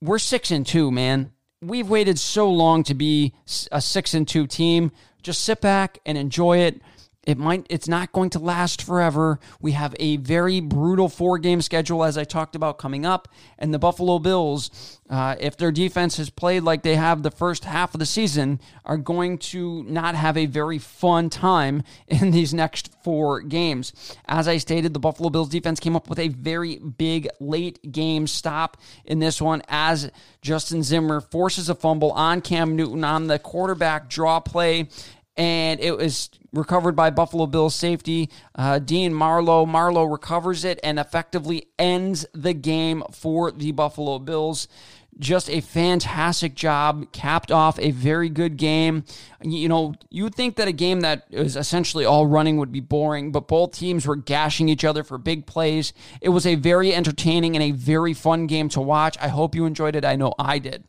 we're 0.00 0.18
six 0.18 0.50
and 0.50 0.66
two, 0.66 0.90
man. 0.90 1.32
We've 1.60 1.88
waited 1.88 2.18
so 2.18 2.48
long 2.50 2.82
to 2.84 2.94
be 2.94 3.34
a 3.72 3.80
six 3.80 4.14
and 4.14 4.28
two 4.28 4.46
team. 4.46 4.92
Just 5.22 5.42
sit 5.42 5.60
back 5.60 5.98
and 6.06 6.16
enjoy 6.16 6.58
it. 6.58 6.80
It 7.26 7.38
might 7.38 7.66
it's 7.70 7.88
not 7.88 8.12
going 8.12 8.30
to 8.30 8.38
last 8.38 8.82
forever. 8.82 9.40
We 9.60 9.72
have 9.72 9.94
a 9.98 10.18
very 10.18 10.60
brutal 10.60 11.08
four 11.08 11.38
game 11.38 11.62
schedule 11.62 12.04
as 12.04 12.18
I 12.18 12.24
talked 12.24 12.54
about 12.54 12.78
coming 12.78 13.06
up 13.06 13.28
and 13.58 13.72
the 13.72 13.78
Buffalo 13.78 14.18
Bills 14.18 15.00
uh, 15.08 15.36
if 15.40 15.56
their 15.56 15.72
defense 15.72 16.16
has 16.18 16.30
played 16.30 16.62
like 16.62 16.82
they 16.82 16.96
have 16.96 17.22
the 17.22 17.30
first 17.30 17.64
half 17.64 17.94
of 17.94 17.98
the 18.00 18.06
season 18.06 18.60
are 18.84 18.96
going 18.96 19.38
to 19.38 19.82
not 19.84 20.14
have 20.14 20.36
a 20.36 20.46
very 20.46 20.78
fun 20.78 21.30
time 21.30 21.82
in 22.08 22.30
these 22.30 22.52
next 22.52 22.90
four 23.02 23.40
games. 23.40 23.92
As 24.26 24.46
I 24.46 24.58
stated 24.58 24.92
the 24.92 25.00
Buffalo 25.00 25.30
Bills 25.30 25.48
defense 25.48 25.80
came 25.80 25.96
up 25.96 26.08
with 26.08 26.18
a 26.18 26.28
very 26.28 26.78
big 26.78 27.28
late 27.40 27.90
game 27.90 28.26
stop 28.26 28.76
in 29.04 29.18
this 29.18 29.40
one 29.40 29.62
as 29.68 30.10
Justin 30.42 30.82
Zimmer 30.82 31.20
forces 31.20 31.70
a 31.70 31.74
fumble 31.74 32.12
on 32.12 32.42
Cam 32.42 32.76
Newton 32.76 33.04
on 33.04 33.28
the 33.28 33.38
quarterback 33.38 34.08
draw 34.08 34.40
play 34.40 34.88
and 35.36 35.80
it 35.80 35.96
was 35.96 36.30
recovered 36.54 36.96
by 36.96 37.10
Buffalo 37.10 37.46
Bills 37.46 37.74
safety 37.74 38.30
uh, 38.54 38.78
Dean 38.78 39.12
Marlowe. 39.12 39.66
Marlowe 39.66 40.04
recovers 40.04 40.64
it 40.64 40.80
and 40.82 40.98
effectively 40.98 41.68
ends 41.78 42.24
the 42.32 42.54
game 42.54 43.02
for 43.12 43.50
the 43.50 43.72
Buffalo 43.72 44.18
Bills. 44.18 44.68
Just 45.16 45.48
a 45.48 45.60
fantastic 45.60 46.56
job, 46.56 47.12
capped 47.12 47.52
off 47.52 47.78
a 47.78 47.92
very 47.92 48.28
good 48.28 48.56
game. 48.56 49.04
You 49.42 49.68
know, 49.68 49.94
you 50.10 50.24
would 50.24 50.34
think 50.34 50.56
that 50.56 50.66
a 50.66 50.72
game 50.72 51.02
that 51.02 51.26
is 51.30 51.56
essentially 51.56 52.04
all 52.04 52.26
running 52.26 52.56
would 52.56 52.72
be 52.72 52.80
boring, 52.80 53.30
but 53.30 53.46
both 53.46 53.72
teams 53.78 54.08
were 54.08 54.16
gashing 54.16 54.68
each 54.68 54.84
other 54.84 55.04
for 55.04 55.16
big 55.16 55.46
plays. 55.46 55.92
It 56.20 56.30
was 56.30 56.46
a 56.46 56.56
very 56.56 56.92
entertaining 56.92 57.54
and 57.54 57.62
a 57.62 57.70
very 57.70 58.12
fun 58.12 58.48
game 58.48 58.68
to 58.70 58.80
watch. 58.80 59.16
I 59.20 59.28
hope 59.28 59.54
you 59.54 59.66
enjoyed 59.66 59.94
it. 59.94 60.04
I 60.04 60.16
know 60.16 60.34
I 60.36 60.58
did. 60.58 60.82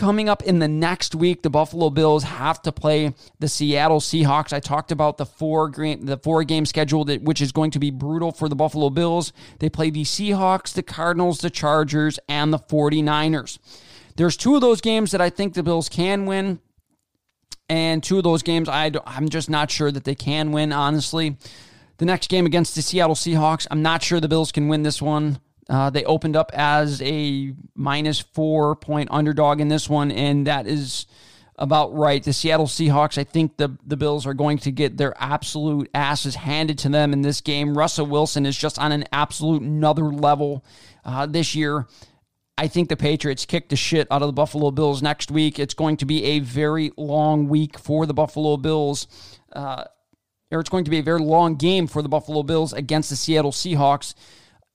Coming 0.00 0.30
up 0.30 0.42
in 0.44 0.60
the 0.60 0.66
next 0.66 1.14
week, 1.14 1.42
the 1.42 1.50
Buffalo 1.50 1.90
Bills 1.90 2.22
have 2.22 2.62
to 2.62 2.72
play 2.72 3.12
the 3.38 3.48
Seattle 3.48 4.00
Seahawks. 4.00 4.50
I 4.50 4.58
talked 4.58 4.92
about 4.92 5.18
the 5.18 5.26
four 5.26 5.68
game, 5.68 6.06
the 6.06 6.16
four 6.16 6.42
game 6.42 6.64
schedule 6.64 7.04
that 7.04 7.20
which 7.20 7.42
is 7.42 7.52
going 7.52 7.70
to 7.72 7.78
be 7.78 7.90
brutal 7.90 8.32
for 8.32 8.48
the 8.48 8.56
Buffalo 8.56 8.88
Bills. 8.88 9.34
They 9.58 9.68
play 9.68 9.90
the 9.90 10.04
Seahawks, 10.04 10.72
the 10.72 10.82
Cardinals, 10.82 11.40
the 11.40 11.50
Chargers, 11.50 12.18
and 12.30 12.50
the 12.50 12.58
49ers. 12.58 13.58
There's 14.16 14.38
two 14.38 14.54
of 14.54 14.62
those 14.62 14.80
games 14.80 15.10
that 15.10 15.20
I 15.20 15.28
think 15.28 15.52
the 15.52 15.62
Bills 15.62 15.90
can 15.90 16.24
win, 16.24 16.60
and 17.68 18.02
two 18.02 18.16
of 18.16 18.24
those 18.24 18.42
games 18.42 18.70
I 18.70 18.90
I'm 19.04 19.28
just 19.28 19.50
not 19.50 19.70
sure 19.70 19.92
that 19.92 20.04
they 20.04 20.14
can 20.14 20.50
win. 20.50 20.72
Honestly, 20.72 21.36
the 21.98 22.06
next 22.06 22.30
game 22.30 22.46
against 22.46 22.74
the 22.74 22.80
Seattle 22.80 23.16
Seahawks, 23.16 23.66
I'm 23.70 23.82
not 23.82 24.02
sure 24.02 24.18
the 24.18 24.28
Bills 24.28 24.50
can 24.50 24.68
win 24.68 24.82
this 24.82 25.02
one. 25.02 25.40
Uh, 25.70 25.88
they 25.88 26.04
opened 26.04 26.34
up 26.34 26.50
as 26.52 27.00
a 27.00 27.54
minus 27.76 28.18
four 28.18 28.74
point 28.74 29.08
underdog 29.12 29.60
in 29.60 29.68
this 29.68 29.88
one, 29.88 30.10
and 30.10 30.48
that 30.48 30.66
is 30.66 31.06
about 31.56 31.94
right. 31.94 32.24
The 32.24 32.32
Seattle 32.32 32.66
Seahawks, 32.66 33.18
I 33.18 33.22
think 33.22 33.56
the, 33.56 33.78
the 33.86 33.96
Bills 33.96 34.26
are 34.26 34.34
going 34.34 34.58
to 34.58 34.72
get 34.72 34.96
their 34.96 35.14
absolute 35.16 35.88
asses 35.94 36.34
handed 36.34 36.78
to 36.78 36.88
them 36.88 37.12
in 37.12 37.22
this 37.22 37.40
game. 37.40 37.78
Russell 37.78 38.06
Wilson 38.06 38.46
is 38.46 38.58
just 38.58 38.80
on 38.80 38.90
an 38.90 39.04
absolute 39.12 39.62
another 39.62 40.06
level 40.06 40.64
uh, 41.04 41.26
this 41.26 41.54
year. 41.54 41.86
I 42.58 42.66
think 42.66 42.88
the 42.88 42.96
Patriots 42.96 43.46
kick 43.46 43.68
the 43.68 43.76
shit 43.76 44.08
out 44.10 44.22
of 44.22 44.28
the 44.28 44.32
Buffalo 44.32 44.72
Bills 44.72 45.02
next 45.02 45.30
week. 45.30 45.60
It's 45.60 45.74
going 45.74 45.98
to 45.98 46.04
be 46.04 46.24
a 46.24 46.38
very 46.40 46.90
long 46.96 47.48
week 47.48 47.78
for 47.78 48.06
the 48.06 48.14
Buffalo 48.14 48.56
Bills. 48.56 49.06
Uh, 49.52 49.84
or 50.50 50.58
it's 50.58 50.68
going 50.68 50.84
to 50.84 50.90
be 50.90 50.98
a 50.98 51.02
very 51.02 51.20
long 51.20 51.54
game 51.54 51.86
for 51.86 52.02
the 52.02 52.08
Buffalo 52.08 52.42
Bills 52.42 52.72
against 52.72 53.08
the 53.08 53.16
Seattle 53.16 53.52
Seahawks 53.52 54.14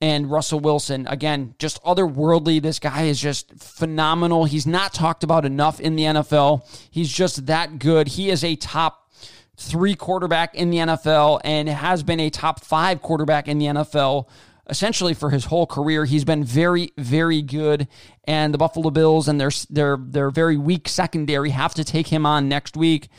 and 0.01 0.29
Russell 0.29 0.59
Wilson. 0.59 1.07
Again, 1.07 1.55
just 1.59 1.81
otherworldly. 1.83 2.61
This 2.61 2.79
guy 2.79 3.03
is 3.03 3.19
just 3.19 3.53
phenomenal. 3.55 4.45
He's 4.45 4.67
not 4.67 4.93
talked 4.93 5.23
about 5.23 5.45
enough 5.45 5.79
in 5.79 5.95
the 5.95 6.03
NFL. 6.03 6.67
He's 6.91 7.11
just 7.11 7.45
that 7.47 7.79
good. 7.79 8.09
He 8.09 8.29
is 8.29 8.43
a 8.43 8.55
top 8.55 9.09
three 9.57 9.95
quarterback 9.95 10.53
in 10.53 10.69
the 10.69 10.77
NFL 10.77 11.39
and 11.43 11.69
has 11.69 12.03
been 12.03 12.19
a 12.19 12.29
top 12.29 12.63
five 12.63 13.01
quarterback 13.01 13.47
in 13.47 13.57
the 13.57 13.65
NFL 13.65 14.27
essentially 14.67 15.13
for 15.13 15.29
his 15.29 15.45
whole 15.45 15.67
career. 15.67 16.05
He's 16.05 16.25
been 16.25 16.43
very, 16.43 16.91
very 16.97 17.41
good. 17.41 17.87
And 18.23 18.53
the 18.53 18.57
Buffalo 18.57 18.89
Bills 18.89 19.27
and 19.27 19.39
their 19.39 19.51
their 19.69 19.97
their 19.97 20.29
very 20.29 20.57
weak 20.57 20.89
secondary 20.89 21.51
have 21.51 21.73
to 21.75 21.83
take 21.83 22.07
him 22.07 22.25
on 22.25 22.49
next 22.49 22.75
week. 22.75 23.09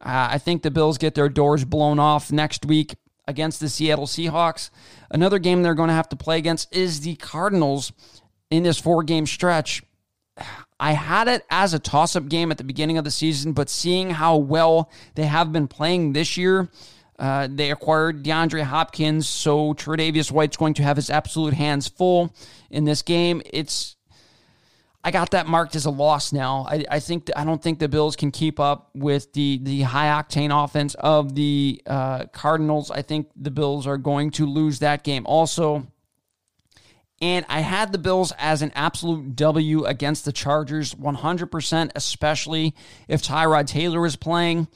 Uh, 0.00 0.28
I 0.32 0.38
think 0.38 0.62
the 0.62 0.70
Bills 0.70 0.98
get 0.98 1.14
their 1.14 1.28
doors 1.28 1.64
blown 1.64 1.98
off 1.98 2.30
next 2.30 2.64
week 2.64 2.96
against 3.30 3.60
the 3.60 3.68
Seattle 3.68 4.06
Seahawks. 4.06 4.68
Another 5.10 5.38
game 5.38 5.62
they're 5.62 5.74
going 5.74 5.88
to 5.88 5.94
have 5.94 6.08
to 6.10 6.16
play 6.16 6.36
against 6.36 6.74
is 6.74 7.00
the 7.00 7.16
Cardinals 7.16 7.92
in 8.50 8.64
this 8.64 8.78
four 8.78 9.02
game 9.02 9.26
stretch. 9.26 9.82
I 10.82 10.92
had 10.92 11.28
it 11.28 11.44
as 11.50 11.74
a 11.74 11.78
toss 11.78 12.16
up 12.16 12.28
game 12.28 12.50
at 12.50 12.56
the 12.56 12.64
beginning 12.64 12.96
of 12.96 13.04
the 13.04 13.10
season, 13.10 13.52
but 13.52 13.68
seeing 13.68 14.10
how 14.10 14.36
well 14.36 14.90
they 15.14 15.26
have 15.26 15.52
been 15.52 15.68
playing 15.68 16.14
this 16.14 16.38
year, 16.38 16.70
uh, 17.18 17.48
they 17.50 17.70
acquired 17.70 18.22
DeAndre 18.22 18.62
Hopkins, 18.62 19.28
so 19.28 19.74
Tre'Davious 19.74 20.32
White's 20.32 20.56
going 20.56 20.72
to 20.74 20.82
have 20.82 20.96
his 20.96 21.10
absolute 21.10 21.52
hands 21.52 21.86
full 21.86 22.34
in 22.70 22.84
this 22.84 23.02
game. 23.02 23.42
It's 23.44 23.96
I 25.02 25.10
got 25.10 25.30
that 25.30 25.46
marked 25.46 25.76
as 25.76 25.86
a 25.86 25.90
loss 25.90 26.32
now. 26.32 26.66
I, 26.68 26.84
I 26.90 27.00
think 27.00 27.30
I 27.34 27.44
don't 27.44 27.62
think 27.62 27.78
the 27.78 27.88
Bills 27.88 28.16
can 28.16 28.30
keep 28.30 28.60
up 28.60 28.90
with 28.94 29.32
the 29.32 29.58
the 29.62 29.82
high 29.82 30.22
octane 30.22 30.64
offense 30.64 30.94
of 30.94 31.34
the 31.34 31.80
uh, 31.86 32.26
Cardinals. 32.26 32.90
I 32.90 33.02
think 33.02 33.28
the 33.34 33.50
Bills 33.50 33.86
are 33.86 33.96
going 33.96 34.30
to 34.32 34.46
lose 34.46 34.80
that 34.80 35.02
game 35.02 35.24
also. 35.26 35.86
And 37.22 37.44
I 37.48 37.60
had 37.60 37.92
the 37.92 37.98
Bills 37.98 38.32
as 38.38 38.62
an 38.62 38.72
absolute 38.74 39.36
W 39.36 39.84
against 39.84 40.24
the 40.24 40.32
Chargers, 40.32 40.94
100%, 40.94 41.90
especially 41.94 42.74
if 43.08 43.22
Tyrod 43.22 43.66
Taylor 43.66 44.06
is 44.06 44.16
playing. 44.16 44.68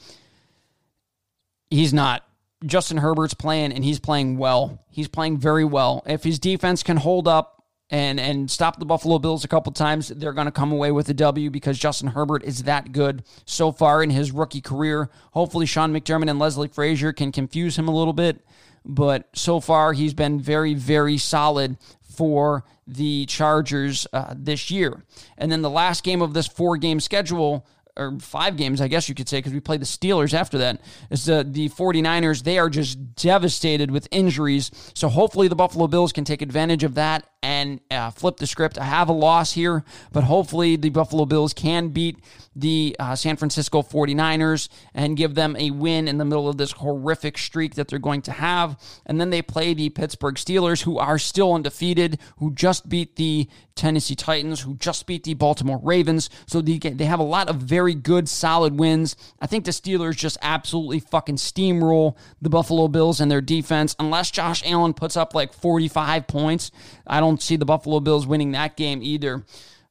He's 1.70 1.94
not. 1.94 2.22
Justin 2.66 2.98
Herbert's 2.98 3.34
playing, 3.34 3.72
and 3.72 3.82
he's 3.82 3.98
playing 3.98 4.36
well. 4.36 4.84
He's 4.90 5.08
playing 5.08 5.38
very 5.38 5.64
well. 5.64 6.02
If 6.06 6.22
his 6.22 6.38
defense 6.38 6.82
can 6.82 6.98
hold 6.98 7.26
up, 7.28 7.53
and 7.90 8.18
and 8.18 8.50
stop 8.50 8.78
the 8.78 8.84
Buffalo 8.84 9.18
Bills 9.18 9.44
a 9.44 9.48
couple 9.48 9.72
times, 9.72 10.08
they're 10.08 10.32
going 10.32 10.46
to 10.46 10.52
come 10.52 10.72
away 10.72 10.90
with 10.90 11.08
a 11.08 11.14
W 11.14 11.50
because 11.50 11.78
Justin 11.78 12.08
Herbert 12.08 12.42
is 12.44 12.64
that 12.64 12.92
good 12.92 13.24
so 13.44 13.72
far 13.72 14.02
in 14.02 14.10
his 14.10 14.32
rookie 14.32 14.60
career. 14.60 15.10
Hopefully, 15.32 15.66
Sean 15.66 15.92
McDermott 15.92 16.30
and 16.30 16.38
Leslie 16.38 16.68
Frazier 16.68 17.12
can 17.12 17.32
confuse 17.32 17.78
him 17.78 17.88
a 17.88 17.94
little 17.94 18.12
bit, 18.12 18.44
but 18.84 19.28
so 19.34 19.60
far 19.60 19.92
he's 19.92 20.14
been 20.14 20.40
very 20.40 20.74
very 20.74 21.18
solid 21.18 21.76
for 22.02 22.64
the 22.86 23.26
Chargers 23.26 24.06
uh, 24.12 24.34
this 24.36 24.70
year. 24.70 25.04
And 25.36 25.50
then 25.50 25.62
the 25.62 25.70
last 25.70 26.04
game 26.04 26.22
of 26.22 26.32
this 26.32 26.46
four 26.46 26.76
game 26.76 27.00
schedule 27.00 27.66
or 27.96 28.18
five 28.18 28.56
games, 28.56 28.80
I 28.80 28.88
guess 28.88 29.08
you 29.08 29.14
could 29.14 29.28
say, 29.28 29.38
because 29.38 29.52
we 29.52 29.60
played 29.60 29.80
the 29.80 29.86
Steelers 29.86 30.34
after 30.34 30.58
that. 30.58 30.80
Is 31.10 31.26
the, 31.26 31.46
the 31.48 31.68
49ers, 31.68 32.42
they 32.42 32.58
are 32.58 32.68
just 32.68 33.14
devastated 33.14 33.90
with 33.90 34.08
injuries. 34.10 34.70
So 34.94 35.08
hopefully 35.08 35.48
the 35.48 35.54
Buffalo 35.54 35.86
Bills 35.86 36.12
can 36.12 36.24
take 36.24 36.42
advantage 36.42 36.82
of 36.82 36.94
that 36.94 37.28
and 37.42 37.80
uh, 37.90 38.10
flip 38.10 38.38
the 38.38 38.46
script. 38.46 38.78
I 38.78 38.84
have 38.84 39.08
a 39.10 39.12
loss 39.12 39.52
here, 39.52 39.84
but 40.12 40.24
hopefully 40.24 40.76
the 40.76 40.88
Buffalo 40.88 41.26
Bills 41.26 41.52
can 41.52 41.88
beat 41.88 42.24
the 42.56 42.96
uh, 42.98 43.14
San 43.14 43.36
Francisco 43.36 43.82
49ers 43.82 44.68
and 44.94 45.16
give 45.16 45.34
them 45.34 45.54
a 45.58 45.70
win 45.70 46.08
in 46.08 46.18
the 46.18 46.24
middle 46.24 46.48
of 46.48 46.56
this 46.56 46.72
horrific 46.72 47.36
streak 47.36 47.74
that 47.74 47.88
they're 47.88 47.98
going 47.98 48.22
to 48.22 48.32
have. 48.32 48.80
And 49.06 49.20
then 49.20 49.30
they 49.30 49.42
play 49.42 49.74
the 49.74 49.90
Pittsburgh 49.90 50.36
Steelers, 50.36 50.82
who 50.82 50.98
are 50.98 51.18
still 51.18 51.52
undefeated, 51.52 52.18
who 52.38 52.52
just 52.52 52.88
beat 52.88 53.16
the 53.16 53.48
Tennessee 53.74 54.14
Titans, 54.14 54.60
who 54.60 54.76
just 54.76 55.06
beat 55.06 55.24
the 55.24 55.34
Baltimore 55.34 55.80
Ravens. 55.82 56.30
So 56.46 56.60
they, 56.60 56.78
they 56.78 57.04
have 57.04 57.20
a 57.20 57.24
lot 57.24 57.48
of 57.48 57.56
very 57.56 57.94
good, 57.94 58.28
solid 58.28 58.78
wins. 58.78 59.16
I 59.40 59.46
think 59.46 59.64
the 59.64 59.70
Steelers 59.70 60.16
just 60.16 60.38
absolutely 60.42 61.00
fucking 61.00 61.36
steamroll 61.36 62.16
the 62.40 62.50
Buffalo 62.50 62.88
Bills 62.88 63.20
and 63.20 63.30
their 63.30 63.40
defense. 63.40 63.96
Unless 63.98 64.30
Josh 64.30 64.62
Allen 64.64 64.94
puts 64.94 65.16
up 65.16 65.34
like 65.34 65.52
45 65.52 66.26
points, 66.26 66.70
I 67.06 67.20
don't 67.20 67.42
see 67.42 67.56
the 67.56 67.64
Buffalo 67.64 68.00
Bills 68.00 68.26
winning 68.26 68.52
that 68.52 68.76
game 68.76 69.02
either. 69.02 69.44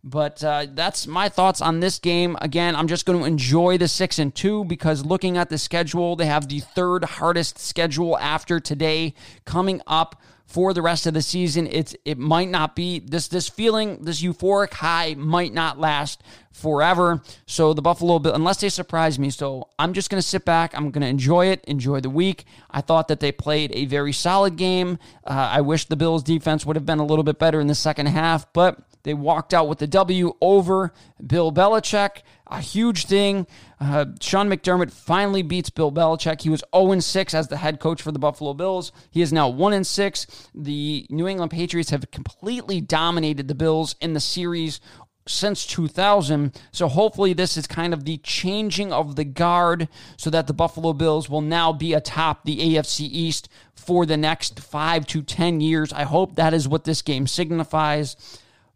But 0.06 0.44
uh, 0.44 0.68
that's 0.70 1.08
my 1.08 1.30
thoughts 1.30 1.62
on 1.62 1.80
this 1.80 1.98
game. 1.98 2.36
Again, 2.42 2.76
I'm 2.76 2.90
just 2.90 3.06
going 3.06 3.20
to 3.20 3.26
enjoy 3.26 3.78
the 3.78 3.88
six 3.88 4.20
and 4.20 4.36
two 4.36 4.66
because 4.66 5.06
looking 5.06 5.38
at 5.38 5.50
the 5.50 5.58
schedule, 5.58 6.18
they 6.18 6.26
have 6.26 6.50
the 6.50 6.60
third 6.60 7.06
hardest 7.06 7.58
schedule 7.58 8.18
after 8.18 8.60
today 8.60 9.14
coming 9.46 9.82
up 9.88 10.22
for 10.54 10.72
the 10.72 10.84
rest 10.84 11.08
of 11.08 11.16
the 11.16 11.22
season. 11.24 11.66
It's 11.66 11.96
it 12.06 12.20
might 12.20 12.48
not 12.48 12.76
be 12.76 13.00
this 13.00 13.28
this 13.28 13.50
feeling, 13.50 14.04
this 14.04 14.22
euphoric 14.22 14.72
high 14.74 15.16
might 15.16 15.52
not 15.52 15.80
last 15.80 16.22
forever. 16.52 17.24
So 17.48 17.74
the 17.74 17.82
Buffalo 17.82 18.20
Bill, 18.20 18.36
unless 18.36 18.62
they 18.62 18.70
surprise 18.70 19.18
me, 19.18 19.32
so 19.32 19.70
I'm 19.80 19.94
just 19.94 20.12
to 20.22 20.28
sit 20.28 20.46
back. 20.46 20.78
I'm 20.78 20.92
to 21.02 21.10
enjoy 21.10 21.48
it, 21.48 21.66
enjoy 21.66 22.02
the 22.02 22.12
week. 22.12 22.46
I 22.70 22.82
thought 22.82 23.08
that 23.08 23.20
they 23.20 23.32
played 23.32 23.72
a 23.74 23.86
very 23.86 24.14
solid 24.14 24.56
game. 24.56 25.00
Uh, 25.26 25.50
I 25.54 25.62
wish 25.62 25.86
the 25.86 25.96
Bills 25.96 26.22
defense 26.22 26.68
would 26.68 26.76
have 26.76 26.86
been 26.86 27.00
a 27.00 27.06
little 27.06 27.24
bit 27.24 27.40
better 27.40 27.60
in 27.60 27.66
the 27.66 27.74
second 27.74 28.06
half, 28.06 28.54
but 28.54 28.78
they 29.02 29.16
walked 29.16 29.56
out 29.56 29.68
with 29.68 29.80
the 29.80 29.88
W 29.88 30.34
over 30.40 30.94
Bill 31.26 31.52
Belichick. 31.52 32.22
A 32.54 32.62
huge 32.62 33.08
thing. 33.08 33.48
Uh, 33.80 34.06
Sean 34.22 34.48
McDermott 34.48 34.92
finally 34.92 35.42
beats 35.42 35.72
Bill 35.72 35.92
Belichick. 35.92 36.42
He 36.42 36.52
was 36.52 36.64
0 36.74 37.00
6 37.00 37.34
as 37.34 37.48
the 37.48 37.58
head 37.58 37.80
coach 37.80 38.00
for 38.00 38.12
the 38.12 38.20
Buffalo 38.20 38.54
Bills. 38.54 38.92
He 39.10 39.24
is 39.24 39.34
now 39.34 39.50
1 39.50 39.84
6. 39.84 40.50
The 40.54 41.08
New 41.10 41.28
England 41.28 41.52
Patriots 41.52 41.90
have 41.90 42.12
completely 42.12 42.80
dominated 42.80 43.48
the 43.48 43.56
Bills 43.56 43.96
in 44.00 44.14
the 44.14 44.20
series 44.20 44.80
since 45.28 45.66
2000. 45.66 46.56
So 46.72 46.88
hopefully, 46.88 47.34
this 47.34 47.58
is 47.58 47.66
kind 47.66 47.92
of 47.92 48.06
the 48.06 48.18
changing 48.18 48.94
of 48.94 49.16
the 49.16 49.26
guard 49.26 49.88
so 50.16 50.30
that 50.30 50.46
the 50.46 50.54
Buffalo 50.54 50.94
Bills 50.94 51.28
will 51.28 51.42
now 51.42 51.74
be 51.74 51.94
atop 51.94 52.44
the 52.44 52.76
AFC 52.76 53.00
East 53.02 53.50
for 53.74 54.06
the 54.06 54.18
next 54.18 54.60
five 54.60 55.08
to 55.08 55.24
10 55.24 55.60
years. 55.60 55.92
I 55.92 56.04
hope 56.04 56.36
that 56.36 56.54
is 56.54 56.68
what 56.68 56.84
this 56.84 57.02
game 57.02 57.26
signifies. 57.26 58.16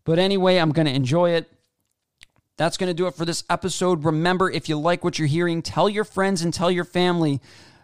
But 0.04 0.18
anyway, 0.18 0.58
I'm 0.58 0.72
going 0.72 0.88
to 0.88 0.94
enjoy 0.94 1.32
it. 1.32 1.52
That's 2.58 2.76
going 2.78 2.90
to 2.90 2.94
do 2.94 3.08
it 3.08 3.16
for 3.16 3.24
this 3.24 3.44
episode. 3.50 4.04
Remember, 4.04 4.50
if 4.50 4.68
you 4.68 4.80
like 4.80 5.04
what 5.04 5.20
you're 5.20 5.28
hearing, 5.28 5.62
tell 5.62 5.88
your 5.88 6.04
friends 6.04 6.42
and 6.42 6.54
tell 6.54 6.72
your 6.72 6.84
family. 6.84 7.40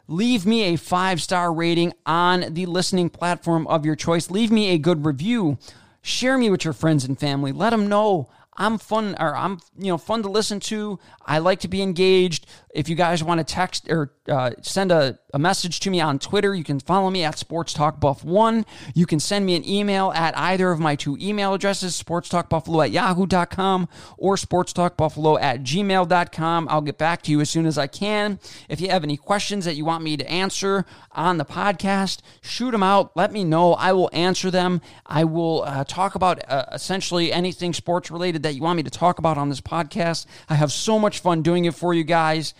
Leave 0.07 0.45
me 0.45 0.63
a 0.63 0.75
five 0.75 1.21
star 1.21 1.53
rating 1.53 1.93
on 2.05 2.53
the 2.53 2.65
listening 2.65 3.09
platform 3.09 3.65
of 3.67 3.85
your 3.85 3.95
choice. 3.95 4.29
Leave 4.29 4.51
me 4.51 4.71
a 4.71 4.77
good 4.77 5.05
review. 5.05 5.57
Share 6.01 6.37
me 6.37 6.49
with 6.49 6.65
your 6.65 6.73
friends 6.73 7.05
and 7.05 7.17
family. 7.17 7.51
Let 7.51 7.69
them 7.69 7.87
know 7.87 8.29
I'm 8.57 8.77
fun 8.77 9.15
or 9.19 9.35
I'm 9.35 9.59
you 9.77 9.87
know 9.87 9.97
fun 9.97 10.23
to 10.23 10.29
listen 10.29 10.59
to. 10.61 10.99
I 11.25 11.39
like 11.39 11.61
to 11.61 11.67
be 11.67 11.81
engaged. 11.81 12.45
If 12.73 12.89
you 12.89 12.95
guys 12.95 13.23
want 13.23 13.39
to 13.39 13.43
text 13.43 13.89
or 13.89 14.13
uh, 14.27 14.51
send 14.61 14.91
a, 14.91 15.19
a 15.33 15.39
message 15.39 15.79
to 15.81 15.89
me 15.89 15.99
on 15.99 16.19
Twitter, 16.19 16.53
you 16.53 16.63
can 16.63 16.79
follow 16.79 17.09
me 17.09 17.23
at 17.23 17.39
Sports 17.39 17.73
Talk 17.73 17.99
Buff 17.99 18.23
One. 18.23 18.67
You 18.93 19.07
can 19.07 19.19
send 19.19 19.47
me 19.47 19.55
an 19.55 19.67
email 19.67 20.11
at 20.11 20.37
either 20.37 20.71
of 20.71 20.79
my 20.79 20.95
two 20.95 21.17
email 21.19 21.55
addresses, 21.55 22.01
sportstalkbuffalo 22.01 22.85
at 22.85 22.91
yahoo.com 22.91 23.89
or 24.17 24.35
sportstalkbuffalo 24.35 25.41
at 25.41 25.63
gmail.com. 25.63 26.67
I'll 26.69 26.81
get 26.81 26.99
back 26.99 27.23
to 27.23 27.31
you 27.31 27.41
as 27.41 27.49
soon 27.49 27.65
as 27.65 27.79
I 27.79 27.87
can. 27.87 28.39
If 28.69 28.79
you 28.79 28.89
have 28.89 29.03
any 29.03 29.17
questions 29.17 29.65
that 29.65 29.75
you 29.75 29.85
want 29.85 30.03
me 30.03 30.17
to 30.17 30.29
answer 30.29 30.85
on 31.11 31.39
the 31.39 31.45
podcast, 31.45 32.21
shoot 32.41 32.71
them 32.71 32.83
out. 32.83 33.17
Let 33.17 33.33
me 33.33 33.43
know. 33.43 33.73
I 33.73 33.91
will 33.93 34.11
answer 34.13 34.51
them. 34.51 34.81
I 35.07 35.23
will 35.23 35.63
uh, 35.63 35.83
talk 35.83 36.13
about 36.13 36.47
uh, 36.47 36.65
essentially 36.71 37.33
anything 37.33 37.73
sports 37.73 38.11
related 38.11 38.43
that 38.43 38.53
you 38.53 38.61
want 38.61 38.77
me 38.77 38.83
to 38.83 38.91
talk 38.91 39.17
about 39.17 39.39
on 39.39 39.49
this 39.49 39.61
podcast. 39.61 40.27
I 40.47 40.55
have 40.55 40.71
so 40.71 40.99
much 40.99 41.21
fun 41.21 41.41
doing 41.41 41.65
it 41.65 41.73
for 41.73 41.95
you 41.95 42.03
guys. 42.03 42.53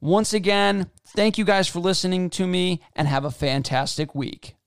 Once 0.00 0.32
again, 0.32 0.90
thank 1.14 1.38
you 1.38 1.44
guys 1.44 1.68
for 1.68 1.80
listening 1.80 2.30
to 2.30 2.46
me 2.46 2.80
and 2.94 3.08
have 3.08 3.24
a 3.24 3.30
fantastic 3.30 4.14
week. 4.14 4.57